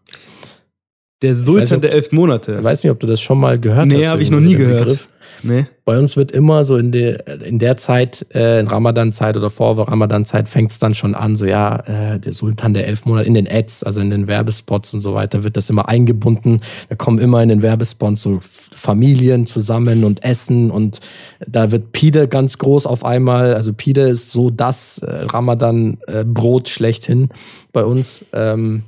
[1.22, 2.56] Der Sultan nicht, der elf Monate.
[2.58, 4.02] Ich weiß nicht, ob du das schon mal gehört nee, hast.
[4.02, 4.86] Nee, habe ich noch nie gehört.
[4.86, 5.08] Begriff.
[5.42, 5.68] Nee.
[5.86, 9.78] Bei uns wird immer so in der, in der Zeit, äh, in Ramadan-Zeit oder vor
[9.78, 11.78] Ramadan-Zeit fängt es dann schon an, so ja,
[12.14, 15.14] äh, der Sultan der elf Monate in den Ads, also in den Werbespots und so
[15.14, 16.62] weiter, wird das immer eingebunden.
[16.90, 21.00] Da kommen immer in den Werbespots so Familien zusammen und essen und
[21.48, 23.54] da wird Pide ganz groß auf einmal.
[23.54, 27.30] Also Pide ist so das äh, Ramadan-Brot äh, schlechthin
[27.72, 28.26] bei uns.
[28.34, 28.84] Ähm,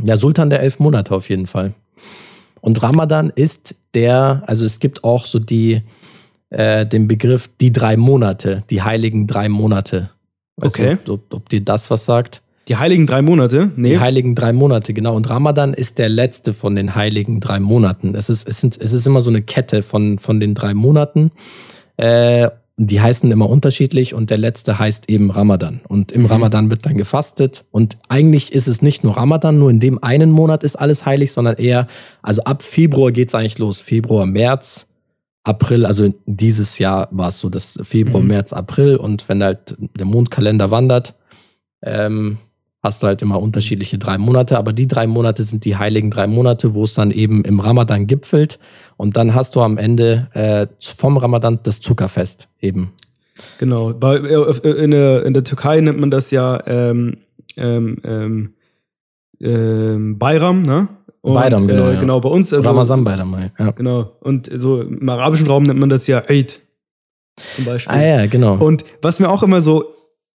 [0.00, 1.74] der Sultan der elf Monate auf jeden Fall.
[2.64, 5.82] Und Ramadan ist der, also es gibt auch so die,
[6.48, 10.08] äh, den Begriff die drei Monate, die heiligen drei Monate.
[10.56, 10.92] Weiß okay.
[10.92, 12.40] Nicht, ob, ob dir das was sagt?
[12.68, 13.70] Die heiligen drei Monate?
[13.76, 13.90] Nee.
[13.90, 15.14] Die heiligen drei Monate, genau.
[15.14, 18.14] Und Ramadan ist der letzte von den heiligen drei Monaten.
[18.14, 21.32] Es ist, es sind, es ist immer so eine Kette von, von den drei Monaten.
[21.98, 25.82] Äh, die heißen immer unterschiedlich und der letzte heißt eben Ramadan.
[25.86, 26.26] Und im mhm.
[26.26, 27.64] Ramadan wird dann gefastet.
[27.70, 31.30] Und eigentlich ist es nicht nur Ramadan, nur in dem einen Monat ist alles heilig,
[31.30, 31.86] sondern eher,
[32.22, 33.80] also ab Februar geht's eigentlich los.
[33.80, 34.88] Februar, März,
[35.44, 38.28] April, also dieses Jahr war es so, dass Februar, mhm.
[38.28, 41.14] März, April und wenn halt der Mondkalender wandert,
[41.82, 42.38] ähm,
[42.84, 44.58] hast du halt immer unterschiedliche drei Monate.
[44.58, 48.06] Aber die drei Monate sind die heiligen drei Monate, wo es dann eben im Ramadan
[48.06, 48.58] gipfelt.
[48.96, 52.92] Und dann hast du am Ende äh, vom Ramadan das Zuckerfest eben.
[53.58, 53.90] Genau.
[53.90, 57.18] Äh, in, der, in der Türkei nennt man das ja ähm,
[57.56, 58.54] ähm, ähm,
[59.40, 60.88] ähm Bayram, ne?
[61.20, 61.88] Und, Bayram, genau.
[61.88, 62.00] Äh, ja.
[62.00, 62.52] Genau, bei uns.
[62.52, 63.70] Also, Ramazan Bayram, ja.
[63.70, 64.16] Genau.
[64.20, 66.60] Und so im arabischen Raum nennt man das ja Eid.
[67.54, 67.94] Zum Beispiel.
[67.94, 68.56] Ah ja, genau.
[68.56, 69.84] Und was mir auch immer so,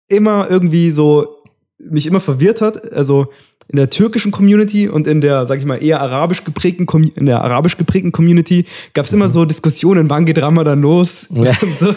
[0.08, 1.39] immer irgendwie so,
[1.80, 3.28] mich immer verwirrt hat, also
[3.72, 7.44] in der türkischen Community und in der, sag ich mal, eher arabisch geprägten, in der
[7.44, 8.66] arabisch geprägten Community
[8.96, 9.32] gab es immer mhm.
[9.32, 11.30] so Diskussionen, wann geht Ramadan los?
[11.40, 11.54] Ja.
[11.80, 11.94] So.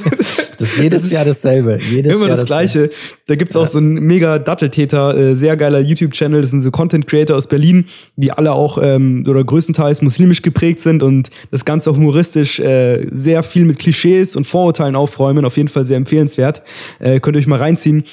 [0.59, 1.79] Das ist jedes Jahr dasselbe.
[1.91, 2.91] Jedes immer Jahr das, Gleiche.
[3.27, 6.41] Da gibt's auch so einen mega Datteltäter, äh, sehr geiler YouTube-Channel.
[6.41, 10.79] Das sind so Content Creator aus Berlin, die alle auch ähm, oder größtenteils muslimisch geprägt
[10.79, 15.45] sind und das Ganze auch humoristisch äh, sehr viel mit Klischees und Vorurteilen aufräumen.
[15.45, 16.63] Auf jeden Fall sehr empfehlenswert.
[17.01, 18.05] Äh, könnt ihr euch mal reinziehen.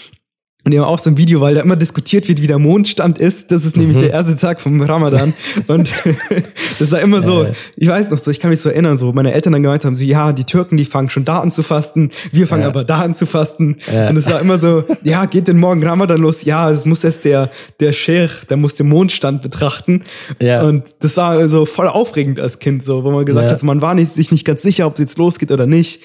[0.72, 3.52] Die haben auch so ein Video, weil da immer diskutiert wird, wie der Mondstand ist.
[3.52, 4.02] Das ist nämlich mhm.
[4.02, 5.34] der erste Tag vom Ramadan.
[5.68, 5.92] Und
[6.80, 9.34] das war immer so, ich weiß noch so, ich kann mich so erinnern, so meine
[9.34, 12.12] Eltern dann gemeint haben, so ja, die Türken, die fangen schon da an zu fasten,
[12.32, 12.68] wir fangen ja.
[12.70, 13.78] aber da an zu fasten.
[13.92, 14.10] Ja.
[14.10, 16.44] Und es war immer so, ja, geht denn morgen Ramadan los?
[16.44, 20.04] Ja, es muss erst der, der Sheikh, der muss den Mondstand betrachten.
[20.42, 20.64] Ja.
[20.64, 23.52] Und das war so voll aufregend als Kind, so, wo man gesagt ja.
[23.54, 26.02] hat, man war nicht, sich nicht ganz sicher, ob es jetzt losgeht oder nicht.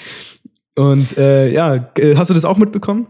[0.77, 3.09] Und äh, ja, hast du das auch mitbekommen?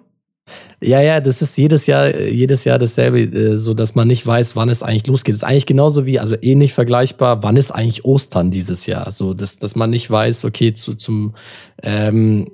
[0.87, 4.55] Ja, ja, das ist jedes Jahr, jedes Jahr dasselbe, äh, so dass man nicht weiß,
[4.55, 5.33] wann es eigentlich losgeht.
[5.33, 9.11] Das ist eigentlich genauso wie, also ähnlich vergleichbar, wann ist eigentlich Ostern dieses Jahr?
[9.11, 11.37] So, dass, dass man nicht weiß, okay, zu, zum,
[11.83, 12.51] ähm,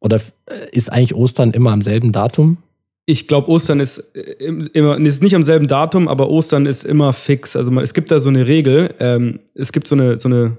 [0.00, 2.56] oder äh, ist eigentlich Ostern immer am selben Datum?
[3.04, 7.12] Ich glaube, Ostern ist äh, immer, ist nicht am selben Datum, aber Ostern ist immer
[7.12, 7.56] fix.
[7.56, 8.94] Also man, es gibt da so eine Regel.
[9.00, 10.56] Ähm, es gibt so eine, so eine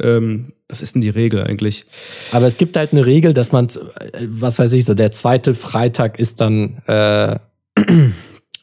[0.00, 1.84] ähm, was ist denn die Regel eigentlich?
[2.32, 3.68] Aber es gibt halt eine Regel, dass man,
[4.28, 6.78] was weiß ich, so der zweite Freitag ist dann.
[6.86, 7.38] Äh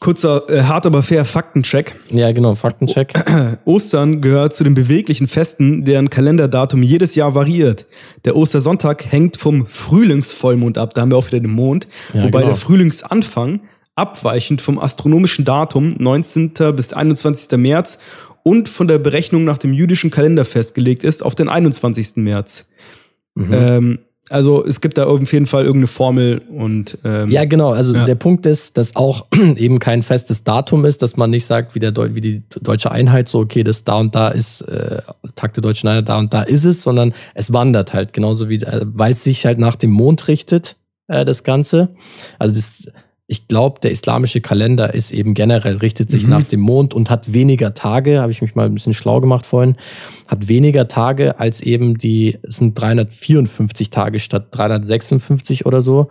[0.00, 1.94] Kurzer, äh, hart aber fair Faktencheck.
[2.08, 3.12] Ja, genau, Faktencheck.
[3.66, 7.86] Ostern gehört zu den beweglichen Festen, deren Kalenderdatum jedes Jahr variiert.
[8.24, 12.38] Der Ostersonntag hängt vom Frühlingsvollmond ab, da haben wir auch wieder den Mond, ja, wobei
[12.38, 12.52] genau.
[12.52, 13.60] der Frühlingsanfang
[13.94, 16.54] abweichend vom astronomischen Datum 19.
[16.74, 17.58] bis 21.
[17.58, 17.98] März
[18.42, 22.16] und von der Berechnung nach dem jüdischen Kalender festgelegt ist auf den 21.
[22.16, 22.66] März.
[23.34, 23.52] Mhm.
[23.52, 23.98] Ähm,
[24.30, 27.72] also es gibt da auf jeden Fall irgendeine Formel und ähm, ja genau.
[27.72, 28.06] Also ja.
[28.06, 29.26] der Punkt ist, dass auch
[29.56, 32.92] eben kein festes Datum ist, dass man nicht sagt, wie der Deu wie die deutsche
[32.92, 35.02] Einheit so okay, das da und da ist äh,
[35.34, 38.62] Tag der deutschen Einheit, da und da ist es, sondern es wandert halt genauso wie,
[38.62, 40.76] äh, weil es sich halt nach dem Mond richtet
[41.08, 41.88] äh, das Ganze.
[42.38, 42.88] Also das
[43.30, 46.30] ich glaube, der islamische Kalender ist eben generell, richtet sich mhm.
[46.30, 49.46] nach dem Mond und hat weniger Tage, habe ich mich mal ein bisschen schlau gemacht
[49.46, 49.76] vorhin,
[50.26, 56.08] hat weniger Tage als eben die, es sind 354 Tage statt 356 oder so.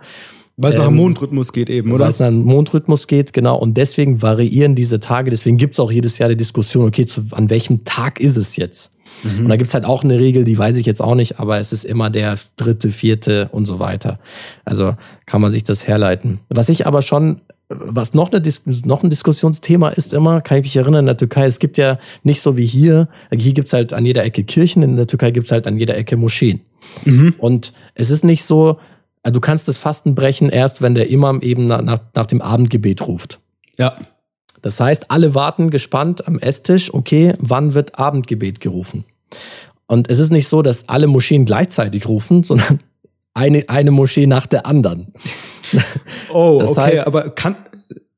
[0.56, 2.04] Weil es ähm, nach dem Mondrhythmus geht eben, oder?
[2.04, 3.58] Weil es nach dem Mondrhythmus geht, genau.
[3.58, 5.30] Und deswegen variieren diese Tage.
[5.30, 8.56] Deswegen gibt es auch jedes Jahr die Diskussion, okay, zu, an welchem Tag ist es
[8.56, 8.94] jetzt?
[9.22, 9.44] Mhm.
[9.44, 11.72] Und da gibt's halt auch eine Regel, die weiß ich jetzt auch nicht, aber es
[11.72, 14.18] ist immer der dritte, vierte und so weiter.
[14.64, 14.94] Also
[15.26, 16.40] kann man sich das herleiten.
[16.48, 20.64] Was ich aber schon was noch, eine Dis noch ein Diskussionsthema ist immer, kann ich
[20.64, 23.92] mich erinnern, in der Türkei, es gibt ja nicht so wie hier, hier gibt's halt
[23.92, 26.62] an jeder Ecke Kirchen, in der Türkei gibt's halt an jeder Ecke Moscheen.
[27.04, 27.34] Mhm.
[27.38, 28.78] Und es ist nicht so,
[29.22, 33.38] du kannst das Fasten brechen erst, wenn der Imam eben nach, nach dem Abendgebet ruft.
[33.78, 33.96] Ja.
[34.62, 39.04] Das heißt, alle warten gespannt am Esstisch, okay, wann wird Abendgebet gerufen?
[39.86, 42.80] Und es ist nicht so, dass alle Moscheen gleichzeitig rufen, sondern
[43.34, 45.12] eine, eine Moschee nach der anderen.
[46.32, 47.56] Oh, das okay, heißt, aber kann,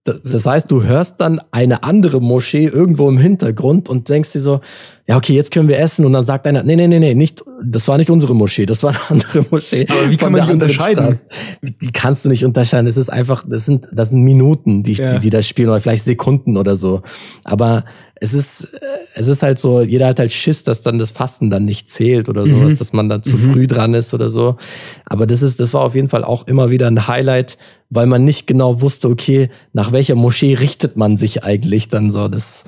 [0.04, 4.60] das heißt, du hörst dann eine andere Moschee irgendwo im Hintergrund und denkst dir so,
[5.06, 6.04] ja, okay, jetzt können wir essen.
[6.04, 8.82] Und dann sagt einer, nee, nee, nee, nee, nicht, das war nicht unsere Moschee, das
[8.82, 9.86] war eine andere Moschee.
[9.88, 11.16] Aber wie kann man die unterscheiden?
[11.62, 12.88] Die, die, kannst du nicht unterscheiden.
[12.88, 15.14] Es ist einfach, das sind, das sind Minuten, die, ja.
[15.14, 17.02] die, die da spielen, oder vielleicht Sekunden oder so.
[17.44, 17.84] Aber
[18.22, 18.78] es ist, äh,
[19.14, 22.28] es ist halt so, jeder hat halt Schiss, dass dann das Fasten dann nicht zählt
[22.28, 22.78] oder sowas, mhm.
[22.78, 23.52] dass man dann zu mhm.
[23.52, 24.56] früh dran ist oder so.
[25.06, 27.58] Aber das ist, das war auf jeden Fall auch immer wieder ein Highlight,
[27.90, 32.28] weil man nicht genau wusste, okay, nach welcher Moschee richtet man sich eigentlich dann so.
[32.28, 32.62] Das,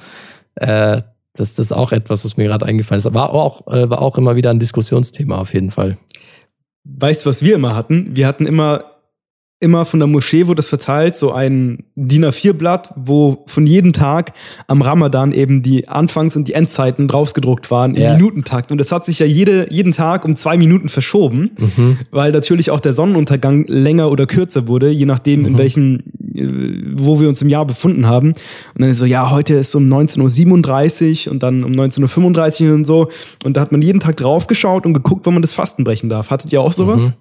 [0.56, 1.02] äh,
[1.34, 3.14] das, das ist auch etwas, was mir gerade eingefallen ist.
[3.14, 5.98] War auch, äh, war auch immer wieder ein Diskussionsthema auf jeden Fall.
[6.82, 8.16] Weißt du, was wir immer hatten?
[8.16, 8.93] Wir hatten immer
[9.64, 14.34] immer von der Moschee wurde es verteilt, so ein DIN A4-Blatt, wo von jedem Tag
[14.68, 18.14] am Ramadan eben die Anfangs- und die Endzeiten draufgedruckt waren im ja.
[18.14, 18.70] Minutentakt.
[18.70, 21.98] Und das hat sich ja jede, jeden Tag um zwei Minuten verschoben, mhm.
[22.10, 25.46] weil natürlich auch der Sonnenuntergang länger oder kürzer wurde, je nachdem, mhm.
[25.46, 26.00] in welchen,
[26.34, 28.28] äh, wo wir uns im Jahr befunden haben.
[28.28, 32.74] Und dann ist so, ja, heute ist um 19.37 Uhr und dann um 19.35 Uhr
[32.74, 33.08] und so.
[33.44, 36.28] Und da hat man jeden Tag draufgeschaut und geguckt, wann man das Fasten brechen darf.
[36.28, 37.00] Hattet ihr auch sowas?
[37.00, 37.12] Mhm.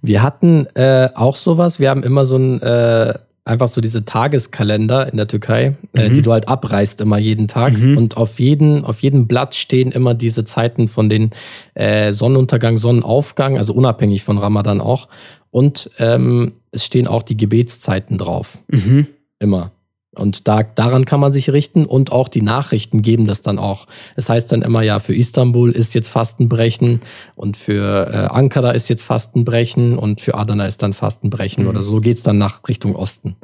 [0.00, 1.78] Wir hatten äh, auch sowas.
[1.78, 6.14] Wir haben immer so ein äh, einfach so diese Tageskalender in der Türkei, äh, mhm.
[6.14, 7.76] die du halt abreißt immer jeden Tag.
[7.76, 7.96] Mhm.
[7.98, 11.30] Und auf jeden, auf jedem Blatt stehen immer diese Zeiten von den
[11.74, 15.08] äh, Sonnenuntergang, Sonnenaufgang, also unabhängig von Ramadan auch.
[15.50, 18.58] Und ähm, es stehen auch die Gebetszeiten drauf.
[18.68, 19.06] Mhm.
[19.38, 19.71] Immer.
[20.14, 23.86] Und da, daran kann man sich richten und auch die Nachrichten geben das dann auch.
[24.14, 27.00] Es heißt dann immer, ja, für Istanbul ist jetzt Fastenbrechen
[27.34, 31.70] und für äh, Ankara ist jetzt Fastenbrechen und für Adana ist dann Fastenbrechen mhm.
[31.70, 33.36] oder so geht's dann nach Richtung Osten.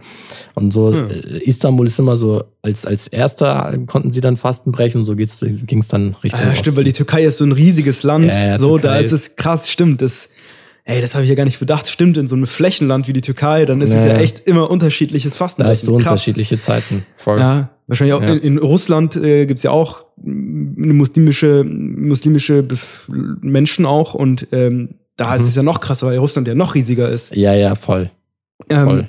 [0.55, 1.09] Und so, mhm.
[1.09, 5.43] äh, Istanbul ist immer so, als, als erster konnten sie dann Fastenbrechen und so geht's,
[5.63, 6.57] ging's dann Richtung ah, Osten.
[6.57, 8.27] Stimmt, weil die Türkei ist so ein riesiges Land.
[8.27, 8.89] Ja, ja, so, Türkei.
[8.89, 10.03] da ist es krass, stimmt.
[10.03, 10.29] Das,
[10.88, 13.20] ey, das habe ich ja gar nicht bedacht, stimmt, in so einem Flächenland wie die
[13.20, 14.01] Türkei, dann ist naja.
[14.01, 15.62] es ja echt immer unterschiedliches Fasten.
[15.62, 16.07] Da ist so Krass.
[16.07, 17.05] unterschiedliche Zeiten.
[17.14, 17.38] Voll.
[17.38, 18.33] Ja, wahrscheinlich auch ja.
[18.33, 24.94] in, in, Russland äh, gibt's ja auch eine muslimische, muslimische Bef Menschen auch und ähm,
[25.16, 25.37] da mhm.
[25.37, 27.37] ist es ja noch krasser, weil Russland ja noch riesiger ist.
[27.37, 28.11] Ja, ja, voll.
[28.70, 29.09] Ähm, voll.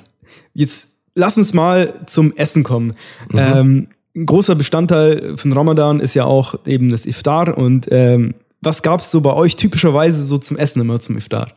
[0.52, 2.92] Jetzt lass uns mal zum Essen kommen.
[3.30, 3.38] Mhm.
[3.38, 8.82] Ähm, ein großer Bestandteil von Ramadan ist ja auch eben das Iftar und ähm, was
[8.82, 11.52] gab's so bei euch typischerweise so zum Essen immer zum Iftar?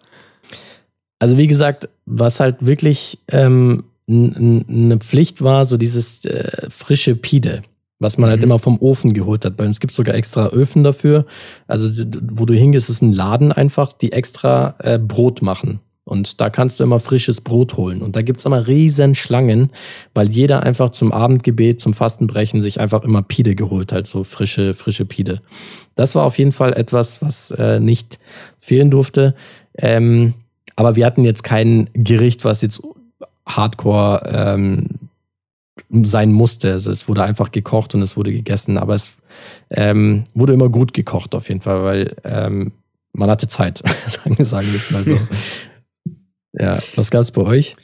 [1.24, 7.62] Also wie gesagt, was halt wirklich ähm, eine Pflicht war, so dieses äh, frische Pide,
[8.00, 8.42] was man halt mhm.
[8.42, 9.56] halt immer vom Ofen geholt hat.
[9.56, 11.26] Bei uns gibt es sogar extra Öfen dafür.
[11.66, 11.88] Also
[12.30, 15.80] wo du hingehst, ist ein Laden einfach, die extra äh, Brot machen.
[16.04, 18.02] Und da kannst du immer frisches Brot holen.
[18.02, 19.72] Und da gibt's immer riesen Schlangen,
[20.14, 24.74] weil jeder einfach zum Abendgebet, zum Fastenbrechen sich einfach immer Pide geholt hat, so frische,
[24.74, 25.42] frische Pide.
[25.96, 28.20] Das war auf jeden Fall etwas, was äh, nicht
[28.60, 29.36] fehlen durfte.
[29.78, 30.34] Ähm,
[30.76, 32.82] aber wir hatten jetzt kein Gericht, was jetzt
[33.46, 35.10] hardcore ähm,
[35.90, 36.74] sein musste.
[36.74, 38.78] Also es wurde einfach gekocht und es wurde gegessen.
[38.78, 39.12] Aber es
[39.70, 42.72] ähm, wurde immer gut gekocht auf jeden Fall, weil ähm,
[43.14, 45.18] man hatte Zeit, sagen wir sagen wir es mal so.
[46.56, 47.76] Ja, was gab es bei euch?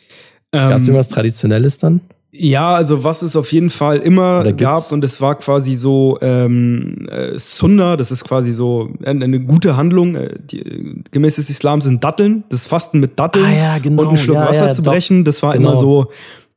[0.51, 2.01] Gab es ähm, irgendwas Traditionelles dann?
[2.31, 7.07] Ja, also was es auf jeden Fall immer gab und es war quasi so ähm,
[7.09, 10.15] äh, Sunna, das ist quasi so eine, eine gute Handlung.
[10.15, 14.03] Äh, die, gemäß des Islams sind Datteln, das Fasten mit Datteln ah, ja, genau.
[14.03, 15.71] und einen Schluck ja, Wasser ja, zu brechen, das war genau.
[15.71, 16.11] immer so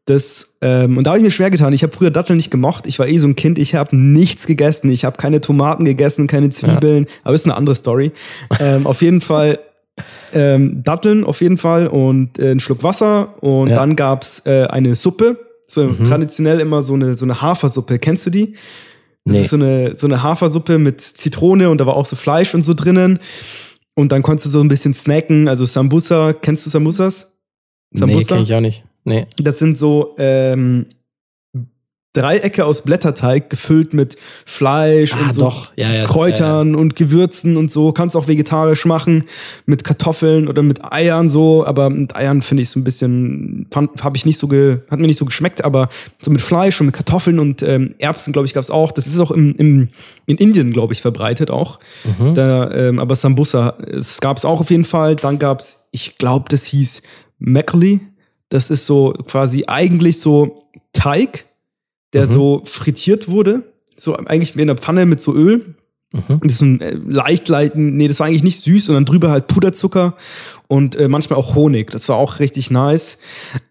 [0.05, 1.73] das ähm, und da habe ich mir schwer getan.
[1.73, 2.87] Ich habe früher Datteln nicht gemocht.
[2.87, 3.57] Ich war eh so ein Kind.
[3.59, 4.91] Ich habe nichts gegessen.
[4.91, 7.07] Ich habe keine Tomaten gegessen, keine Zwiebeln.
[7.23, 8.11] Aber ist eine andere Story.
[8.61, 9.61] ähm, auf jeden Fall
[10.35, 14.95] ähm, Datteln auf jeden Fall und äh, einen Schluck Wasser und dann gab's äh, eine
[14.95, 15.39] Suppe,
[15.73, 16.05] so mhm.
[16.05, 17.99] traditionell immer so eine so eine Hafersuppe.
[17.99, 18.55] Kennst du die?
[19.25, 19.41] Das nee.
[19.43, 22.63] ist so eine so eine Hafersuppe mit Zitrone und da war auch so Fleisch und
[22.63, 23.19] so drinnen.
[23.95, 26.33] Und dann konntest du so ein bisschen snacken, also Sambusa.
[26.33, 27.33] Kennst du Sambusas?
[27.93, 28.35] Sambusa?
[28.35, 28.85] Nee, kenn ich auch nicht.
[29.05, 29.27] Nee.
[29.37, 30.87] Das sind so ähm,
[32.15, 37.57] Dreiecke aus Blätterteig gefüllt mit Fleisch ah, und so ja, ja, Kräutern ja, und Gewürzen
[37.57, 37.93] und so.
[37.93, 39.25] Kannst auch vegetarisch machen
[39.65, 41.65] mit Kartoffeln oder mit Eiern so.
[41.65, 45.07] Aber mit Eiern finde ich so ein bisschen, habe ich nicht so, ge, hat mir
[45.07, 45.65] nicht so geschmeckt.
[45.65, 45.89] Aber
[46.21, 48.93] so mit Fleisch und mit Kartoffeln und ähm, Erbsen, glaube ich, gab es auch.
[48.93, 49.89] Das ist auch im, im,
[50.27, 51.81] in Indien, glaube ich, verbreitet auch.
[52.05, 52.35] Mhm.
[52.35, 55.17] Da, ähm, aber Sambusa, es gab es auch auf jeden Fall.
[55.17, 57.03] Dann gab es, ich glaube, das hieß
[57.39, 58.01] Makgeolli.
[58.51, 61.47] Das ist so quasi eigentlich so Teig
[62.13, 62.31] der mhm.
[62.31, 63.65] so frittiert wurde.
[63.97, 65.75] So eigentlich wie in der Pfanne mit so Öl.
[66.13, 66.23] Mhm.
[66.29, 69.05] Und das ist so ein äh, leicht, leicht, nee, das war eigentlich nicht süß, sondern
[69.05, 70.15] drüber halt Puderzucker
[70.69, 71.91] und äh, manchmal auch Honig.
[71.91, 73.19] Das war auch richtig nice.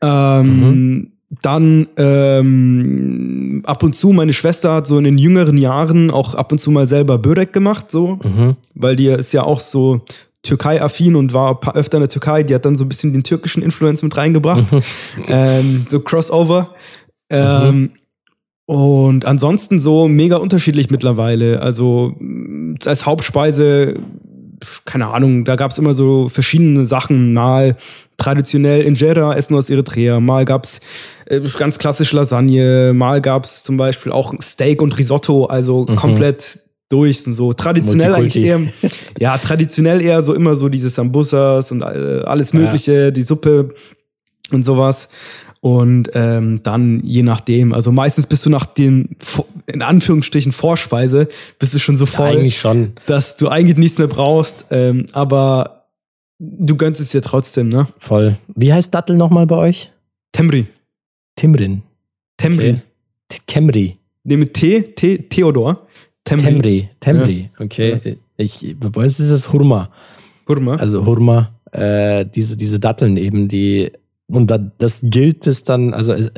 [0.02, 1.12] Ähm, mhm.
[1.42, 6.52] Dann ähm, ab und zu, meine Schwester hat so in den jüngeren Jahren auch ab
[6.52, 8.58] und zu mal selber Börek gemacht, so, mhm.
[8.76, 10.02] weil die ist ja auch so
[10.44, 12.44] Türkei-affin und war öfter in der Türkei.
[12.44, 14.66] Die hat dann so ein bisschen den türkischen Influence mit reingebracht,
[15.28, 16.76] ähm, so Crossover.
[17.30, 17.92] Ähm, mhm.
[18.72, 21.62] Und ansonsten so mega unterschiedlich mittlerweile.
[21.62, 22.16] Also
[22.86, 23.96] als Hauptspeise,
[24.86, 27.34] keine Ahnung, da gab es immer so verschiedene Sachen.
[27.34, 27.76] Mal
[28.16, 30.22] traditionell Injera, Essen aus Eritrea.
[30.22, 30.80] Mal gab's
[31.26, 32.94] äh, ganz klassisch Lasagne.
[32.94, 35.48] Mal gab's zum Beispiel auch Steak und Risotto.
[35.48, 35.98] Also mhm.
[35.98, 37.52] komplett durch und so.
[37.52, 38.62] Traditionell eigentlich eher,
[39.20, 43.12] ja, traditionell eher so immer so diese Sambusas und äh, alles Mögliche, ja.
[43.12, 43.76] die Suppe
[44.50, 45.10] und sowas.
[45.62, 49.10] Und ähm, dann je nachdem, also meistens bist du nach dem,
[49.68, 52.94] in Anführungsstrichen, Vorspeise, bist du schon so voll, ja, eigentlich schon.
[53.06, 54.66] dass du eigentlich nichts mehr brauchst.
[54.72, 55.86] Ähm, aber
[56.40, 57.88] du gönnst es dir trotzdem, ne?
[58.00, 58.38] Voll.
[58.56, 59.92] Wie heißt Dattel nochmal bei euch?
[60.32, 60.66] Temri.
[61.36, 61.84] Timrin.
[62.38, 62.70] Temri.
[62.72, 62.82] Okay.
[63.46, 63.98] Kemri.
[64.24, 65.88] Ne, mit T, T, Theodor.
[66.24, 66.44] Temri.
[66.44, 67.50] Temri, Temri.
[67.58, 67.66] Ja.
[67.66, 68.00] okay.
[68.04, 68.12] Ja.
[68.38, 69.92] Ich, bei uns ist es Hurma.
[70.48, 70.76] Hurma?
[70.76, 73.92] Also Hurma, äh, diese, diese Datteln eben, die
[74.32, 76.30] und da, das gilt es dann, also äh,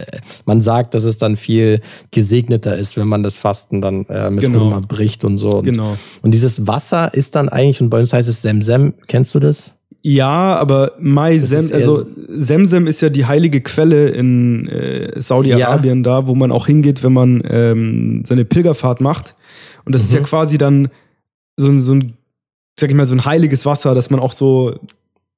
[0.46, 4.42] man sagt, dass es dann viel gesegneter ist, wenn man das Fasten dann äh, mit
[4.42, 4.62] genau.
[4.62, 5.50] Hummer bricht und so.
[5.50, 5.96] Und, genau.
[6.22, 9.76] Und dieses Wasser ist dann eigentlich, und bei uns heißt es Semsem, kennst du das?
[10.02, 16.22] Ja, aber Mai Sem, also Semsem ist ja die heilige Quelle in äh, Saudi-Arabien ja.
[16.22, 19.36] da, wo man auch hingeht, wenn man ähm, seine Pilgerfahrt macht.
[19.86, 20.08] Und das mhm.
[20.08, 20.26] ist ja mhm.
[20.26, 20.90] quasi dann
[21.56, 22.14] so, so ein,
[22.78, 24.78] sag ich mal, so ein heiliges Wasser, dass man auch so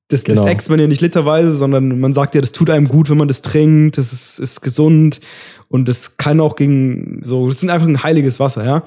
[0.08, 0.44] das, genau.
[0.44, 3.18] das äxt man ja nicht literweise, sondern man sagt ja, das tut einem gut, wenn
[3.18, 5.20] man das trinkt, das ist, ist gesund
[5.68, 8.84] und das kann auch gegen so, das ist einfach ein heiliges Wasser, ja.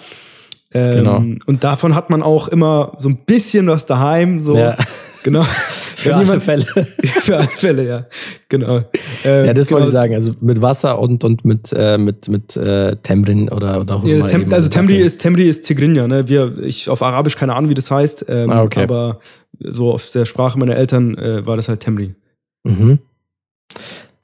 [0.72, 1.24] Ähm, genau.
[1.46, 4.56] Und davon hat man auch immer so ein bisschen was daheim, so.
[4.56, 4.76] Ja.
[5.22, 5.46] Genau.
[5.98, 6.64] Für alle Fälle.
[6.64, 8.06] für alle Fälle, ja.
[8.48, 8.76] Genau.
[9.24, 9.80] Ähm, ja, das genau.
[9.80, 10.14] wollte ich sagen.
[10.14, 14.52] Also mit Wasser und, und mit, äh, mit, mit äh, Temrin oder, oder ja, Tem
[14.52, 16.28] Also Temri ist, Temri ist Tigrinja, ne?
[16.28, 18.26] Wir, ich auf Arabisch keine Ahnung, wie das heißt.
[18.28, 18.84] Ähm, ah, okay.
[18.84, 19.18] Aber
[19.58, 22.14] so aus der Sprache meiner Eltern äh, war das halt Temri.
[22.62, 23.00] Mhm.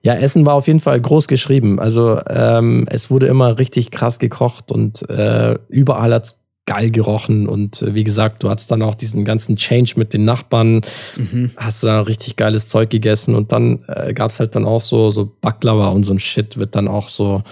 [0.03, 1.81] Ja, Essen war auf jeden Fall groß geschrieben.
[1.81, 7.83] Also ähm, es wurde immer richtig krass gekocht und äh, überall hat's geil gerochen und
[7.83, 10.83] äh, wie gesagt, du hattest dann auch diesen ganzen Change mit den Nachbarn,
[11.17, 11.51] mhm.
[11.57, 15.11] hast du dann richtig geiles Zeug gegessen und dann äh, gab's halt dann auch so
[15.11, 17.43] so Baklava und so ein Shit wird dann auch so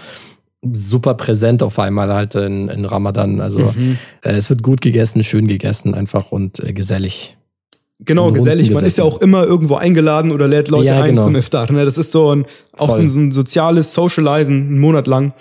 [0.71, 3.41] super präsent auf einmal halt in, in Ramadan.
[3.41, 3.97] Also mhm.
[4.21, 7.37] äh, es wird gut gegessen, schön gegessen einfach und äh, gesellig.
[8.05, 8.71] Genau, gesellig.
[8.71, 11.23] Man ist ja auch immer irgendwo eingeladen oder lädt Leute ja, ein genau.
[11.23, 11.71] zum Iftar.
[11.71, 11.85] Ne?
[11.85, 12.45] Das ist so ein,
[12.77, 15.33] auch so ein, so ein, soziales Socializen, einen Monat lang.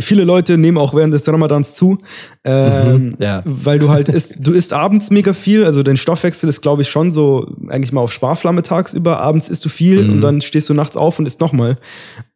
[0.00, 1.98] Viele Leute nehmen auch während des Ramadans zu,
[2.44, 3.42] ähm, mhm, ja.
[3.44, 5.64] weil du halt isst, du isst abends mega viel.
[5.64, 9.18] Also dein Stoffwechsel ist, glaube ich, schon so eigentlich mal auf Sparflamme tagsüber.
[9.20, 10.12] Abends isst du viel mhm.
[10.12, 11.76] und dann stehst du nachts auf und isst nochmal.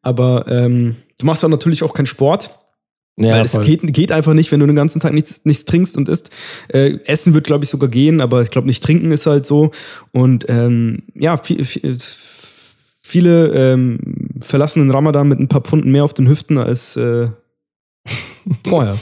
[0.02, 2.50] Aber ähm, du machst dann natürlich auch keinen Sport.
[3.18, 5.96] Ja, Weil es geht, geht einfach nicht, wenn du den ganzen Tag nichts, nichts trinkst
[5.96, 6.30] und isst.
[6.68, 9.72] Äh, Essen wird, glaube ich, sogar gehen, aber ich glaube nicht trinken ist halt so.
[10.12, 11.98] Und ähm, ja, viel, viel,
[13.02, 13.98] viele ähm,
[14.40, 17.28] verlassen den Ramadan mit ein paar Pfunden mehr auf den Hüften als äh,
[18.66, 18.96] vorher.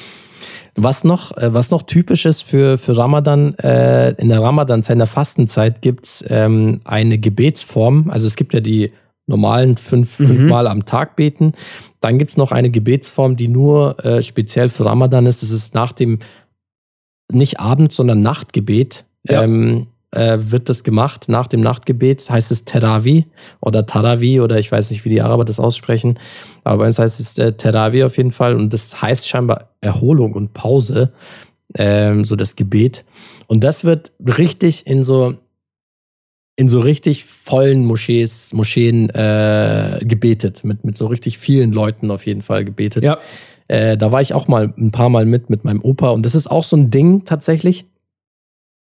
[0.75, 5.01] Was noch, äh, was noch typisch ist für, für Ramadan, äh, in der Ramadan-Zeit, in
[5.01, 8.11] der Fastenzeit gibt's ähm, eine Gebetsform.
[8.11, 8.93] Also es gibt ja die
[9.29, 10.27] normalen fünf, mhm.
[10.27, 11.53] fünfmal am Tag beten.
[12.01, 15.43] Dann gibt's noch eine Gebetsform, die nur äh, speziell für Ramadan ist.
[15.43, 16.19] Das ist nach dem,
[17.31, 19.05] nicht Abend, sondern Nachtgebet.
[19.29, 19.43] Ja.
[19.43, 21.29] Ähm, äh, wird das gemacht.
[21.29, 23.27] Nach dem Nachtgebet heißt es Teravi
[23.61, 26.19] oder Taravi oder ich weiß nicht, wie die Araber das aussprechen.
[26.65, 28.55] Aber bei uns heißt es äh, Teravi auf jeden Fall.
[28.55, 31.13] Und das heißt scheinbar Erholung und Pause,
[31.75, 33.05] ähm, so das Gebet.
[33.49, 35.35] Und das wird richtig in so
[36.59, 42.27] in so richtig vollen Moschees, Moscheen äh, gebetet, mit, mit so richtig vielen Leuten auf
[42.27, 43.05] jeden Fall gebetet.
[43.05, 43.19] Ja.
[43.69, 46.09] Äh, da war ich auch mal ein paar Mal mit, mit meinem Opa.
[46.11, 47.87] Und das ist auch so ein Ding tatsächlich,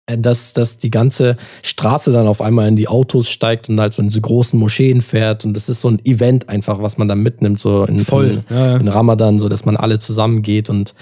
[0.06, 3.92] äh, dass, dass die ganze Straße dann auf einmal in die Autos steigt und halt
[3.92, 5.44] so in diese großen Moscheen fährt.
[5.44, 8.42] Und das ist so ein Event einfach, was man da mitnimmt, so in, Voll.
[8.48, 8.76] in, ja, ja.
[8.78, 10.94] in Ramadan, so dass man alle zusammen geht und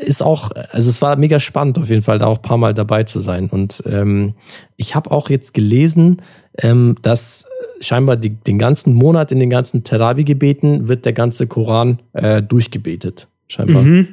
[0.00, 2.74] ist auch, also es war mega spannend auf jeden Fall, da auch ein paar Mal
[2.74, 3.48] dabei zu sein.
[3.50, 4.34] Und ähm,
[4.76, 6.22] ich habe auch jetzt gelesen,
[6.58, 7.46] ähm, dass
[7.80, 13.28] scheinbar die, den ganzen Monat in den ganzen Terabi-Gebeten wird der ganze Koran äh, durchgebetet.
[13.48, 13.82] Scheinbar.
[13.82, 14.08] Mhm.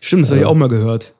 [0.00, 1.14] Stimmt, das habe ich auch mal gehört.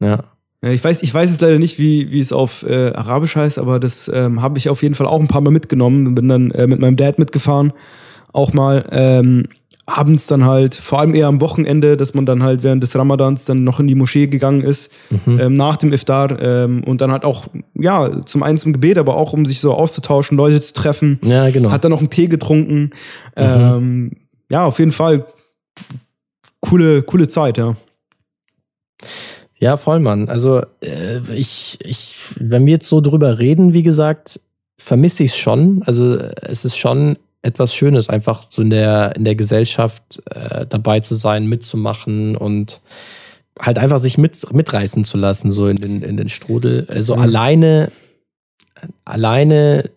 [0.00, 0.24] Ja.
[0.62, 3.80] Ich weiß, ich weiß es leider nicht, wie, wie es auf äh, Arabisch heißt, aber
[3.80, 6.14] das ähm, habe ich auf jeden Fall auch ein paar Mal mitgenommen.
[6.14, 7.72] Bin dann äh, mit meinem Dad mitgefahren,
[8.32, 8.86] auch mal.
[8.90, 9.48] Ähm,
[9.96, 13.44] abends dann halt, vor allem eher am Wochenende, dass man dann halt während des Ramadans
[13.44, 14.92] dann noch in die Moschee gegangen ist,
[15.26, 15.40] mhm.
[15.40, 19.16] ähm, nach dem Iftar ähm, und dann halt auch, ja, zum einen zum Gebet, aber
[19.16, 21.18] auch um sich so auszutauschen, Leute zu treffen.
[21.22, 21.70] Ja, genau.
[21.70, 22.80] Hat dann noch einen Tee getrunken.
[22.80, 22.90] Mhm.
[23.36, 24.10] Ähm,
[24.48, 25.26] ja, auf jeden Fall
[26.60, 27.76] coole, coole Zeit, ja.
[29.58, 30.28] Ja, voll, Mann.
[30.28, 34.40] Also äh, ich, ich, wenn wir jetzt so drüber reden, wie gesagt,
[34.78, 35.82] vermisse ich es schon.
[35.84, 41.00] Also es ist schon etwas Schönes, einfach so in der, in der Gesellschaft äh, dabei
[41.00, 42.80] zu sein, mitzumachen und
[43.58, 46.86] halt einfach sich mit, mitreißen zu lassen, so in den, in den Strudel.
[46.88, 47.22] Also mhm.
[47.22, 47.92] alleine,
[49.04, 49.90] alleine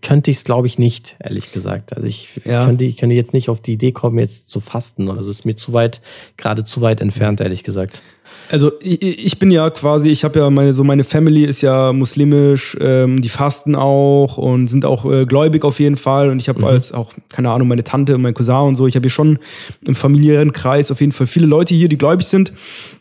[0.00, 1.94] könnte ich es, glaube ich, nicht, ehrlich gesagt.
[1.94, 2.64] Also ich, ja.
[2.64, 5.10] könnte, ich könnte jetzt nicht auf die Idee kommen, jetzt zu fasten.
[5.10, 6.00] Also es ist mir zu weit,
[6.36, 8.02] gerade zu weit entfernt, ehrlich gesagt.
[8.50, 11.92] Also ich, ich bin ja quasi, ich habe ja meine so meine Family ist ja
[11.92, 16.48] muslimisch, ähm, die fasten auch und sind auch äh, gläubig auf jeden Fall und ich
[16.48, 16.66] habe mhm.
[16.66, 19.38] als auch keine Ahnung meine Tante und mein Cousin und so, ich habe hier schon
[19.86, 22.52] im familiären Kreis auf jeden Fall viele Leute hier, die gläubig sind.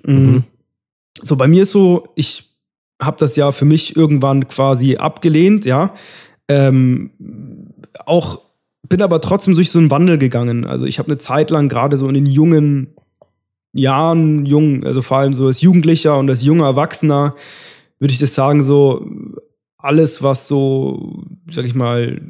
[0.04, 0.16] Mhm.
[0.16, 0.44] mhm.
[1.24, 2.56] So bei mir ist so, ich
[3.02, 5.94] habe das ja für mich irgendwann quasi abgelehnt, ja.
[6.48, 7.12] Ähm,
[8.06, 8.40] auch
[8.88, 10.66] bin aber trotzdem durch so einen Wandel gegangen.
[10.66, 12.94] Also ich habe eine Zeit lang gerade so in den jungen
[13.74, 17.36] Jahren, jung, also vor allem so als Jugendlicher und als junger Erwachsener,
[18.00, 19.06] würde ich das sagen, so
[19.78, 22.22] alles, was so, sag ich mal,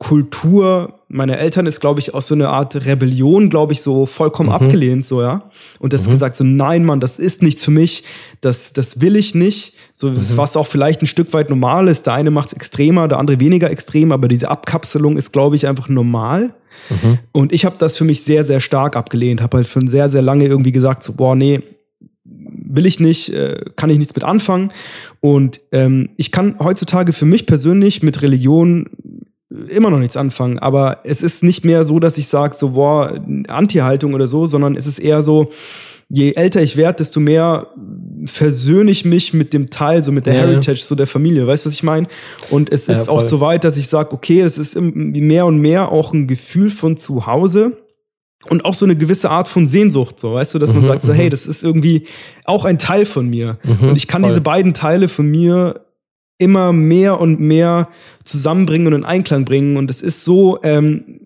[0.00, 4.48] Kultur meiner Eltern ist, glaube ich, aus so einer Art Rebellion, glaube ich, so vollkommen
[4.48, 4.54] mhm.
[4.54, 5.50] abgelehnt, so, ja.
[5.78, 6.12] Und das mhm.
[6.12, 8.02] gesagt, so, nein, Mann, das ist nichts für mich,
[8.40, 9.74] das, das will ich nicht.
[9.94, 10.16] So, mhm.
[10.36, 12.06] was auch vielleicht ein Stück weit normal ist.
[12.06, 15.68] Der eine macht es extremer, der andere weniger extrem, aber diese Abkapselung ist, glaube ich,
[15.68, 16.54] einfach normal.
[16.88, 17.18] Mhm.
[17.32, 19.42] Und ich habe das für mich sehr, sehr stark abgelehnt.
[19.42, 21.60] Habe halt für sehr, sehr lange irgendwie gesagt, so, boah, nee,
[22.24, 24.72] will ich nicht, äh, kann ich nichts mit anfangen.
[25.20, 28.88] Und ähm, ich kann heutzutage für mich persönlich mit Religion
[29.50, 30.58] immer noch nichts anfangen.
[30.58, 34.76] Aber es ist nicht mehr so, dass ich sage, so, boah, Anti-Haltung oder so, sondern
[34.76, 35.50] es ist eher so,
[36.08, 37.68] je älter ich werde, desto mehr
[38.26, 40.40] versöhne ich mich mit dem Teil, so mit der ja.
[40.40, 41.46] Heritage, so der Familie.
[41.46, 42.08] Weißt du, was ich meine?
[42.50, 45.58] Und es ist ja, auch so weit, dass ich sage, okay, es ist mehr und
[45.58, 47.76] mehr auch ein Gefühl von zu Hause
[48.48, 51.02] und auch so eine gewisse Art von Sehnsucht, so, weißt du, dass man mhm, sagt,
[51.02, 51.30] so, hey, mhm.
[51.30, 52.06] das ist irgendwie
[52.44, 53.58] auch ein Teil von mir.
[53.62, 54.30] Mhm, und ich kann voll.
[54.30, 55.80] diese beiden Teile von mir
[56.40, 57.88] immer mehr und mehr
[58.24, 59.76] zusammenbringen und in Einklang bringen.
[59.76, 61.20] Und es ist so, ähm,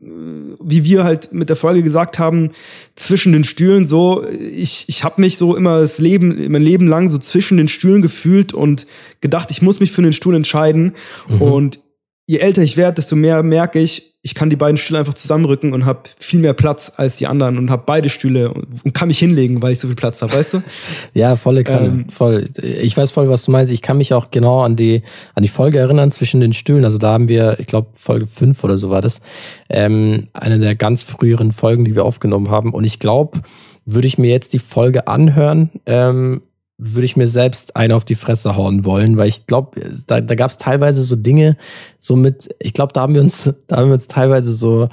[0.61, 2.51] wie wir halt mit der Folge gesagt haben,
[2.97, 7.09] zwischen den Stühlen so, ich, ich habe mich so immer das Leben, mein Leben lang
[7.09, 8.87] so zwischen den Stühlen gefühlt und
[9.21, 10.95] gedacht, ich muss mich für den Stuhl entscheiden.
[11.29, 11.43] Mhm.
[11.43, 11.81] Und
[12.27, 15.75] je älter ich werde, desto mehr merke ich, ich kann die beiden Stühle einfach zusammenrücken
[15.75, 19.09] und habe viel mehr Platz als die anderen und habe beide Stühle und, und, kann
[19.09, 20.63] mich hinlegen, weil ich so viel Platz habe, weißt du?
[21.13, 22.47] ja, volle Kanne, ähm, voll.
[22.63, 23.71] Ich weiß voll, was du meinst.
[23.71, 25.03] Ich kann mich auch genau an die
[25.35, 26.87] an die Folge erinnern zwischen den Stühlen.
[26.87, 29.21] Also da haben wir, ich glaube Folge fünf oder so war das,
[29.69, 32.73] ähm, eine der ganz früheren Folgen, die wir aufgenommen haben.
[32.73, 33.43] Und ich glaube,
[33.85, 36.41] würde ich mir jetzt die Folge anhören, ähm,
[36.77, 40.35] würde ich mir selbst einen auf die Fresse hauen wollen, weil ich glaube, da, da
[40.35, 41.57] gab es teilweise so Dinge,
[41.99, 44.89] so mit, ich glaube, da haben wir uns, da haben wir uns teilweise so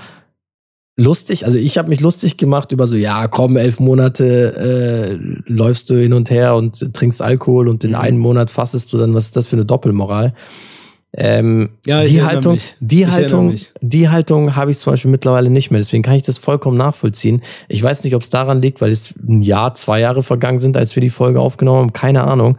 [1.00, 5.90] lustig, also ich habe mich lustig gemacht über so, ja, komm, elf Monate äh, läufst
[5.90, 7.98] du hin und her und trinkst Alkohol und in mhm.
[7.98, 10.34] einem Monat fassest du dann, was ist das für eine Doppelmoral?
[11.14, 15.80] Ähm, ja, die Haltung, die Haltung, die Haltung habe ich zum Beispiel mittlerweile nicht mehr.
[15.80, 17.42] Deswegen kann ich das vollkommen nachvollziehen.
[17.68, 20.78] Ich weiß nicht, ob es daran liegt, weil es ein Jahr, zwei Jahre vergangen sind,
[20.78, 21.94] als wir die Folge aufgenommen haben.
[21.94, 22.58] Keine Ahnung.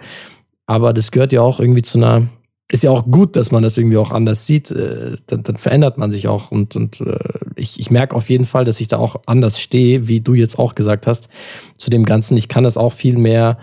[0.66, 2.28] Aber das gehört ja auch irgendwie zu einer.
[2.70, 4.70] Ist ja auch gut, dass man das irgendwie auch anders sieht.
[4.70, 6.50] Äh, dann, dann verändert man sich auch.
[6.50, 7.16] Und, und äh,
[7.56, 10.58] ich, ich merke auf jeden Fall, dass ich da auch anders stehe, wie du jetzt
[10.58, 11.28] auch gesagt hast,
[11.78, 12.36] zu dem Ganzen.
[12.36, 13.58] Ich kann das auch viel mehr.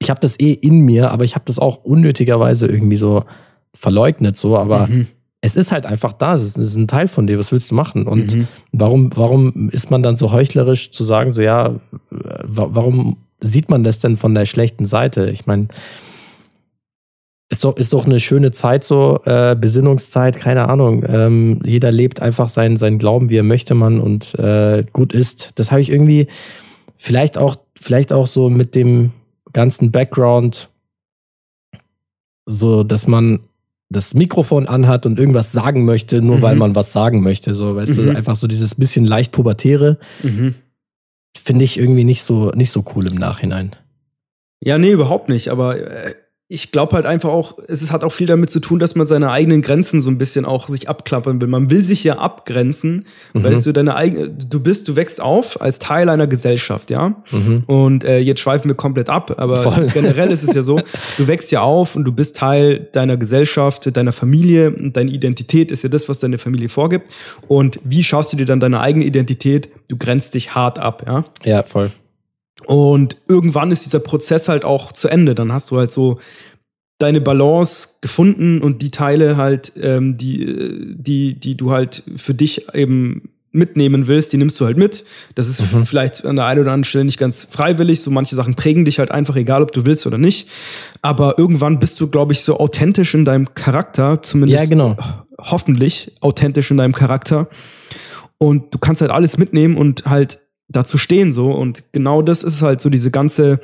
[0.00, 3.24] Ich habe das eh in mir, aber ich habe das auch unnötigerweise irgendwie so
[3.74, 5.08] verleugnet, so, aber mhm.
[5.40, 8.06] es ist halt einfach da, es ist, ein Teil von dir, was willst du machen?
[8.06, 8.48] Und mhm.
[8.72, 11.74] warum, warum ist man dann so heuchlerisch zu sagen, so ja,
[12.10, 15.30] warum sieht man das denn von der schlechten Seite?
[15.30, 15.68] Ich meine,
[17.50, 21.04] ist doch, ist doch eine schöne Zeit so, äh, Besinnungszeit, keine Ahnung.
[21.06, 25.50] Ähm, jeder lebt einfach seinen, seinen Glauben, wie er möchte man und äh, gut ist.
[25.54, 26.26] Das habe ich irgendwie
[26.96, 29.12] vielleicht auch, vielleicht auch so mit dem
[29.52, 30.70] ganzen Background,
[32.46, 33.40] so dass man
[33.94, 36.42] das Mikrofon anhat und irgendwas sagen möchte, nur mhm.
[36.42, 37.54] weil man was sagen möchte.
[37.54, 38.04] So, weißt mhm.
[38.04, 39.98] du, einfach so dieses bisschen leicht pubertäre.
[40.22, 40.54] Mhm.
[41.36, 43.74] Finde ich irgendwie nicht so, nicht so cool im Nachhinein.
[44.60, 45.48] Ja, nee, überhaupt nicht.
[45.48, 46.14] Aber äh,
[46.48, 49.30] ich glaube halt einfach auch, es hat auch viel damit zu tun, dass man seine
[49.30, 51.48] eigenen Grenzen so ein bisschen auch sich abklappern will.
[51.48, 53.44] Man will sich ja abgrenzen, mhm.
[53.44, 57.16] weil du deine eigene, du bist, du wächst auf als Teil einer Gesellschaft, ja.
[57.30, 57.64] Mhm.
[57.66, 59.88] Und äh, jetzt schweifen wir komplett ab, aber Voll.
[59.94, 60.82] generell ist es ja so,
[61.16, 65.72] du wächst ja auf und du bist Teil deiner Gesellschaft, deiner Familie und deine Identität
[65.72, 67.08] ist ja das, was deine Familie vorgibt.
[67.48, 69.70] Und wie schaust du dir dann deine eigene Identität?
[69.88, 71.24] Du grenzt dich hart ab, ja.
[71.42, 71.90] Ja, voll.
[72.66, 75.34] Und irgendwann ist dieser Prozess halt auch zu Ende.
[75.34, 76.18] Dann hast du halt so
[76.98, 82.72] deine Balance gefunden und die Teile halt, ähm, die, die, die du halt für dich
[82.74, 85.04] eben mitnehmen willst, die nimmst du halt mit.
[85.36, 85.86] Das ist mhm.
[85.86, 88.00] vielleicht an der einen oder anderen Stelle nicht ganz freiwillig.
[88.02, 90.48] So manche Sachen prägen dich halt einfach, egal ob du willst oder nicht.
[91.02, 94.96] Aber irgendwann bist du, glaube ich, so authentisch in deinem Charakter, zumindest ja, genau.
[95.38, 97.48] hoffentlich authentisch in deinem Charakter.
[98.38, 101.50] Und du kannst halt alles mitnehmen und halt dazu stehen so.
[101.50, 103.60] Und genau das ist halt so diese ganze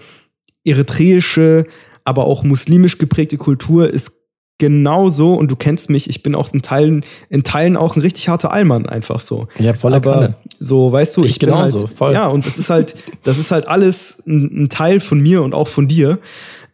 [0.64, 1.66] eritreische,
[2.04, 4.20] aber auch muslimisch geprägte Kultur ist
[4.60, 8.28] genauso und du kennst mich, ich bin auch in Teilen, in Teilen auch ein richtig
[8.28, 9.48] harter Allmann einfach so.
[9.58, 10.34] Ja, voller Aber Kanne.
[10.60, 12.12] so, weißt du, ich, ich genauso, halt, voll.
[12.12, 12.94] Ja, und das ist halt,
[13.24, 16.18] das ist halt alles ein, ein Teil von mir und auch von dir.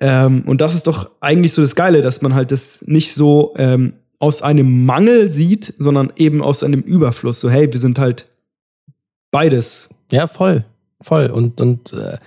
[0.01, 3.55] Ähm, und das ist doch eigentlich so das Geile, dass man halt das nicht so
[3.57, 7.41] ähm, aus einem Mangel sieht, sondern eben aus einem Überfluss.
[7.41, 8.27] So, hey, wir sind halt
[9.31, 10.65] beides ja, voll.
[11.01, 11.27] Voll.
[11.27, 12.19] Und, und äh,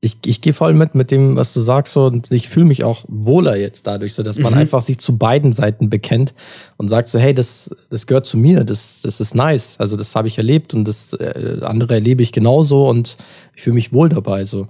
[0.00, 2.84] ich, ich gehe voll mit mit dem, was du sagst, so, und ich fühle mich
[2.84, 4.60] auch wohler jetzt dadurch, so dass man mhm.
[4.60, 6.34] einfach sich zu beiden Seiten bekennt
[6.76, 9.76] und sagt so, hey, das, das gehört zu mir, das, das ist nice.
[9.78, 13.16] Also das habe ich erlebt und das äh, andere erlebe ich genauso und
[13.56, 14.44] ich fühle mich wohl dabei.
[14.44, 14.68] So.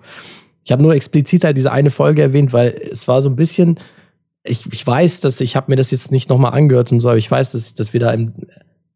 [0.64, 3.80] Ich habe nur explizit halt diese eine Folge erwähnt, weil es war so ein bisschen,
[4.44, 7.18] ich, ich weiß, dass ich habe mir das jetzt nicht nochmal angehört und so, aber
[7.18, 8.32] ich weiß, dass, dass wir da im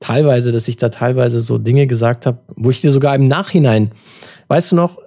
[0.02, 3.92] teilweise, dass ich da teilweise so Dinge gesagt habe, wo ich dir sogar im Nachhinein,
[4.48, 4.98] weißt du noch,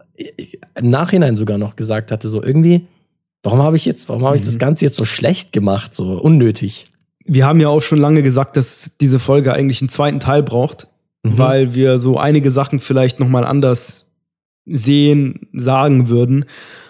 [0.76, 2.88] im Nachhinein sogar noch gesagt hatte, so irgendwie,
[3.44, 4.60] warum habe ich jetzt, warum habe ich das mhm.
[4.60, 6.92] Ganze jetzt so schlecht gemacht, so unnötig?
[7.26, 10.88] Wir haben ja auch schon lange gesagt, dass diese Folge eigentlich einen zweiten Teil braucht,
[11.24, 11.38] mhm.
[11.38, 14.14] weil wir so einige Sachen vielleicht noch mal anders
[14.66, 16.46] sehen, sagen würden.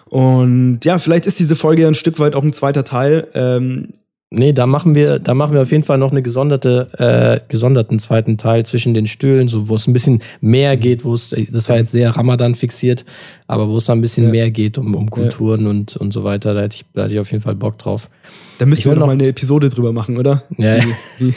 [0.06, 3.28] Und ja, vielleicht ist diese Folge ja ein Stück weit auch ein zweiter Teil.
[3.34, 3.94] Ähm,
[4.32, 8.00] Nee, da machen wir, da machen wir auf jeden Fall noch eine gesonderte, äh, gesonderten
[8.00, 11.70] zweiten Teil zwischen den Stühlen, so wo es ein bisschen mehr geht, wo es, das
[11.70, 13.06] war jetzt sehr Ramadan fixiert,
[13.46, 14.32] aber wo es da ein bisschen ja.
[14.32, 15.70] mehr geht um, um Kulturen ja.
[15.70, 16.56] und, und so weiter.
[16.56, 18.10] Da hätte ich, da hätte ich auf jeden Fall Bock drauf.
[18.58, 20.44] Da müssen ich wir noch mal eine Episode drüber machen, oder?
[20.58, 20.80] Ja.
[20.80, 21.34] Wie, wie?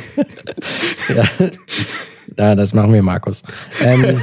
[1.14, 1.24] ja.
[2.38, 3.42] ja, das machen wir, Markus.
[3.84, 4.22] Ähm,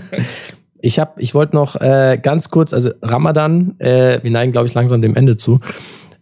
[0.80, 4.74] ich hab, ich wollte noch äh, ganz kurz, also Ramadan, äh, wir neigen, glaube ich,
[4.74, 5.60] langsam dem Ende zu.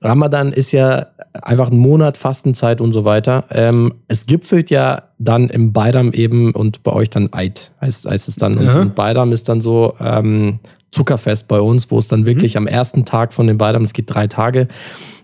[0.03, 3.45] Ramadan ist ja einfach ein Monat Fastenzeit und so weiter.
[3.51, 8.29] Ähm, es gipfelt ja dann im Beidam eben und bei euch dann Eid, heißt, heißt
[8.29, 8.63] es dann.
[8.63, 8.81] Ja.
[8.81, 10.61] Und Beidam ist dann so ähm,
[10.91, 12.63] Zuckerfest bei uns, wo es dann wirklich mhm.
[12.63, 14.69] am ersten Tag von den Beidam, es geht drei Tage,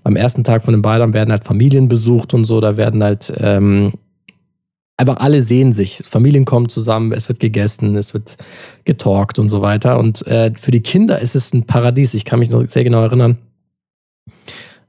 [0.05, 3.33] am ersten Tag von den Beidam werden halt Familien besucht und so, da werden halt
[3.39, 3.95] ähm,
[4.97, 5.99] einfach alle sehen sich.
[6.05, 8.37] Familien kommen zusammen, es wird gegessen, es wird
[8.85, 9.99] getalkt und so weiter.
[9.99, 12.15] Und äh, für die Kinder ist es ein Paradies.
[12.15, 13.39] Ich kann mich noch sehr genau erinnern.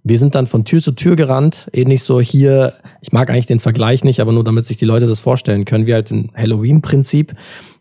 [0.10, 3.60] Wir sind dann von Tür zu Tür gerannt, ähnlich so hier, ich mag eigentlich den
[3.60, 7.34] Vergleich nicht, aber nur damit sich die Leute das vorstellen können, wie halt ein Halloween-Prinzip.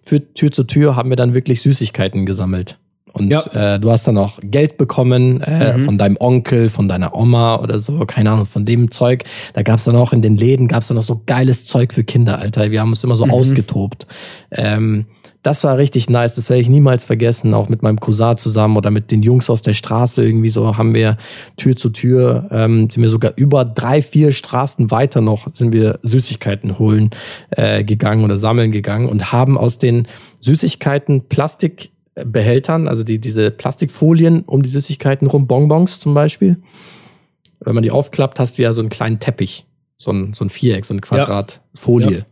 [0.03, 2.79] Für Tür zu Tür haben wir dann wirklich Süßigkeiten gesammelt.
[3.13, 3.75] Und ja.
[3.75, 5.85] äh, du hast dann auch Geld bekommen äh, mhm.
[5.85, 9.25] von deinem Onkel, von deiner Oma oder so, keine Ahnung, von dem Zeug.
[9.55, 12.39] Da gab's dann auch in den Läden, gab's dann auch so geiles Zeug für Kinder,
[12.39, 12.71] Alter.
[12.73, 13.31] Wir haben uns immer so mhm.
[13.31, 14.07] ausgetobt.
[14.51, 15.07] Ähm,
[15.47, 18.91] das war richtig nice, das werde ich niemals vergessen, auch mit meinem Cousin zusammen oder
[18.91, 21.19] mit den Jungs aus der Straße irgendwie so haben wir
[21.57, 26.01] Tür zu Tür, ähm, sind wir sogar über drei, vier Straßen weiter noch, sind wir
[26.03, 27.11] Süßigkeiten holen
[27.51, 30.09] äh, gegangen oder sammeln gegangen und haben aus den
[30.41, 36.57] Süßigkeiten Plastikbehältern, also die, diese Plastikfolien um die Süßigkeiten rum, Bonbons zum Beispiel.
[37.61, 39.65] Wenn man die aufklappt, hast du ja so einen kleinen Teppich,
[39.97, 42.19] so ein, so ein Viereck, so ein Quadrat Folie.
[42.19, 42.25] Ja.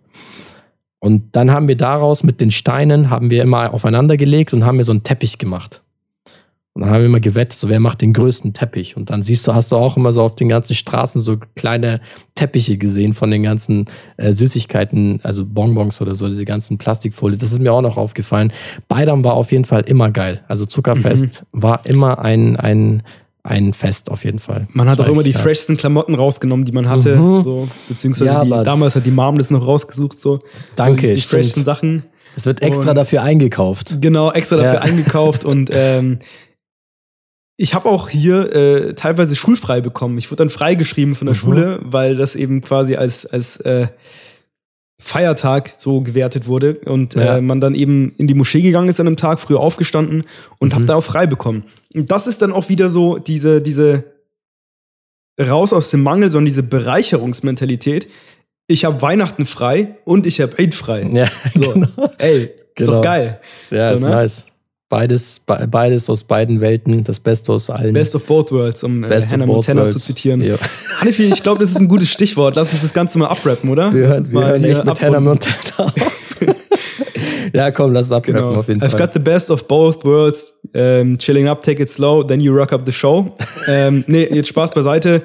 [1.04, 4.78] Und dann haben wir daraus mit den Steinen, haben wir immer aufeinander gelegt und haben
[4.78, 5.82] wir so einen Teppich gemacht.
[6.72, 8.96] Und dann haben wir immer gewettet, so wer macht den größten Teppich.
[8.96, 12.00] Und dann siehst du, hast du auch immer so auf den ganzen Straßen so kleine
[12.34, 13.84] Teppiche gesehen von den ganzen
[14.16, 17.36] äh, Süßigkeiten, also Bonbons oder so, diese ganzen Plastikfolie.
[17.36, 18.50] Das ist mir auch noch aufgefallen.
[18.88, 20.42] Beidam war auf jeden Fall immer geil.
[20.48, 21.62] Also Zuckerfest mhm.
[21.62, 23.02] war immer ein, ein
[23.44, 24.66] ein Fest auf jeden Fall.
[24.72, 25.42] Man hat auch immer die das.
[25.42, 27.16] freshsten Klamotten rausgenommen, die man hatte.
[27.16, 27.44] Mhm.
[27.44, 30.18] So, beziehungsweise ja, die, damals hat die Mom das noch rausgesucht.
[30.18, 30.40] So.
[30.76, 31.08] Danke.
[31.12, 31.30] Die stimmt.
[31.30, 32.04] freshsten Sachen.
[32.36, 34.00] Es wird extra und, dafür eingekauft.
[34.00, 34.80] Genau, extra dafür ja.
[34.80, 35.44] eingekauft.
[35.44, 36.20] Und ähm,
[37.56, 40.16] ich habe auch hier äh, teilweise schulfrei bekommen.
[40.16, 41.40] Ich wurde dann freigeschrieben von der mhm.
[41.40, 43.88] Schule, weil das eben quasi als, als äh,
[45.00, 47.36] Feiertag so gewertet wurde und ja.
[47.36, 50.24] äh, man dann eben in die Moschee gegangen ist an einem Tag, früher aufgestanden
[50.58, 50.76] und mhm.
[50.76, 51.64] hab da auch frei bekommen.
[51.94, 54.04] Und das ist dann auch wieder so diese, diese
[55.40, 58.08] raus aus dem Mangel, sondern diese Bereicherungsmentalität.
[58.66, 61.02] Ich habe Weihnachten frei und ich habe Eid frei.
[61.12, 61.72] Ja, so.
[61.72, 61.88] genau.
[62.18, 62.92] Ey, ist genau.
[62.92, 63.40] doch geil.
[63.70, 64.10] Ja, so, ist ne?
[64.10, 64.46] nice.
[64.94, 65.40] Beides,
[65.72, 67.92] beides aus beiden Welten, das Beste aus allen.
[67.94, 70.40] Best of both worlds, um äh, Hannah Montana zu zitieren.
[70.40, 70.54] Ja.
[71.00, 72.54] Hanifi, ich glaube, das ist ein gutes Stichwort.
[72.54, 73.92] Lass uns das Ganze mal abrappen, oder?
[73.92, 75.92] Wir hören, wir hören echt mit Hannah Montana auf.
[77.52, 78.54] ja, komm, lass es abrappen genau.
[78.54, 79.00] auf jeden I've Fall.
[79.00, 80.54] I've got the best of both worlds.
[80.76, 83.32] Um, chilling up, take it slow, then you rock up the show.
[83.66, 85.22] ähm, nee, jetzt Spaß beiseite.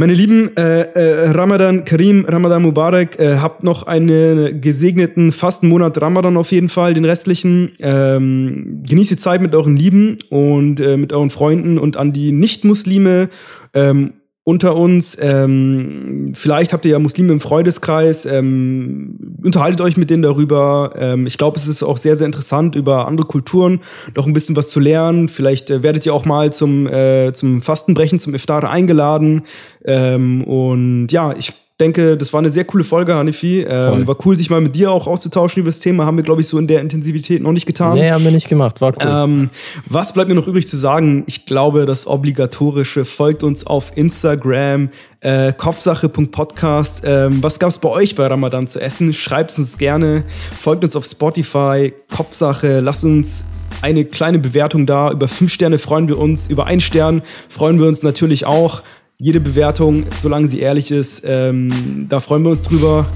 [0.00, 6.38] Meine Lieben, äh, äh, Ramadan Karim, Ramadan Mubarak, äh, habt noch einen gesegneten Fastenmonat Ramadan
[6.38, 7.72] auf jeden Fall, den restlichen.
[7.80, 12.32] Ähm, genießt die Zeit mit euren Lieben und äh, mit euren Freunden und an die
[12.32, 13.28] Nicht-Muslime.
[13.74, 14.14] Ähm,
[14.44, 15.16] unter uns.
[15.20, 18.24] Ähm, vielleicht habt ihr ja Muslime im Freundeskreis.
[18.26, 20.92] Ähm, unterhaltet euch mit denen darüber.
[20.96, 23.80] Ähm, ich glaube, es ist auch sehr, sehr interessant, über andere Kulturen
[24.16, 25.28] noch ein bisschen was zu lernen.
[25.28, 29.42] Vielleicht äh, werdet ihr auch mal zum, äh, zum Fastenbrechen, zum Iftar eingeladen.
[29.84, 33.62] Ähm, und ja, ich denke, das war eine sehr coole Folge, Hanifi.
[33.62, 36.04] Ähm, war cool, sich mal mit dir auch auszutauschen über das Thema.
[36.06, 37.94] Haben wir, glaube ich, so in der Intensivität noch nicht getan.
[37.94, 38.80] Nee, haben wir nicht gemacht.
[38.80, 39.02] War cool.
[39.06, 39.50] Ähm,
[39.86, 41.24] was bleibt mir noch übrig zu sagen?
[41.26, 47.02] Ich glaube, das Obligatorische folgt uns auf Instagram, äh, kopfsache.podcast.
[47.04, 49.12] Ähm, was gab's bei euch bei Ramadan zu essen?
[49.12, 50.24] Schreibt uns gerne.
[50.56, 52.80] Folgt uns auf Spotify, Kopfsache.
[52.80, 53.46] Lasst uns
[53.82, 55.10] eine kleine Bewertung da.
[55.10, 56.48] Über fünf Sterne freuen wir uns.
[56.48, 58.82] Über einen Stern freuen wir uns natürlich auch.
[59.22, 63.06] Jede Bewertung, solange sie ehrlich ist, ähm, da freuen wir uns drüber.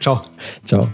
[0.00, 0.22] Ciao.
[0.64, 0.88] Ciao.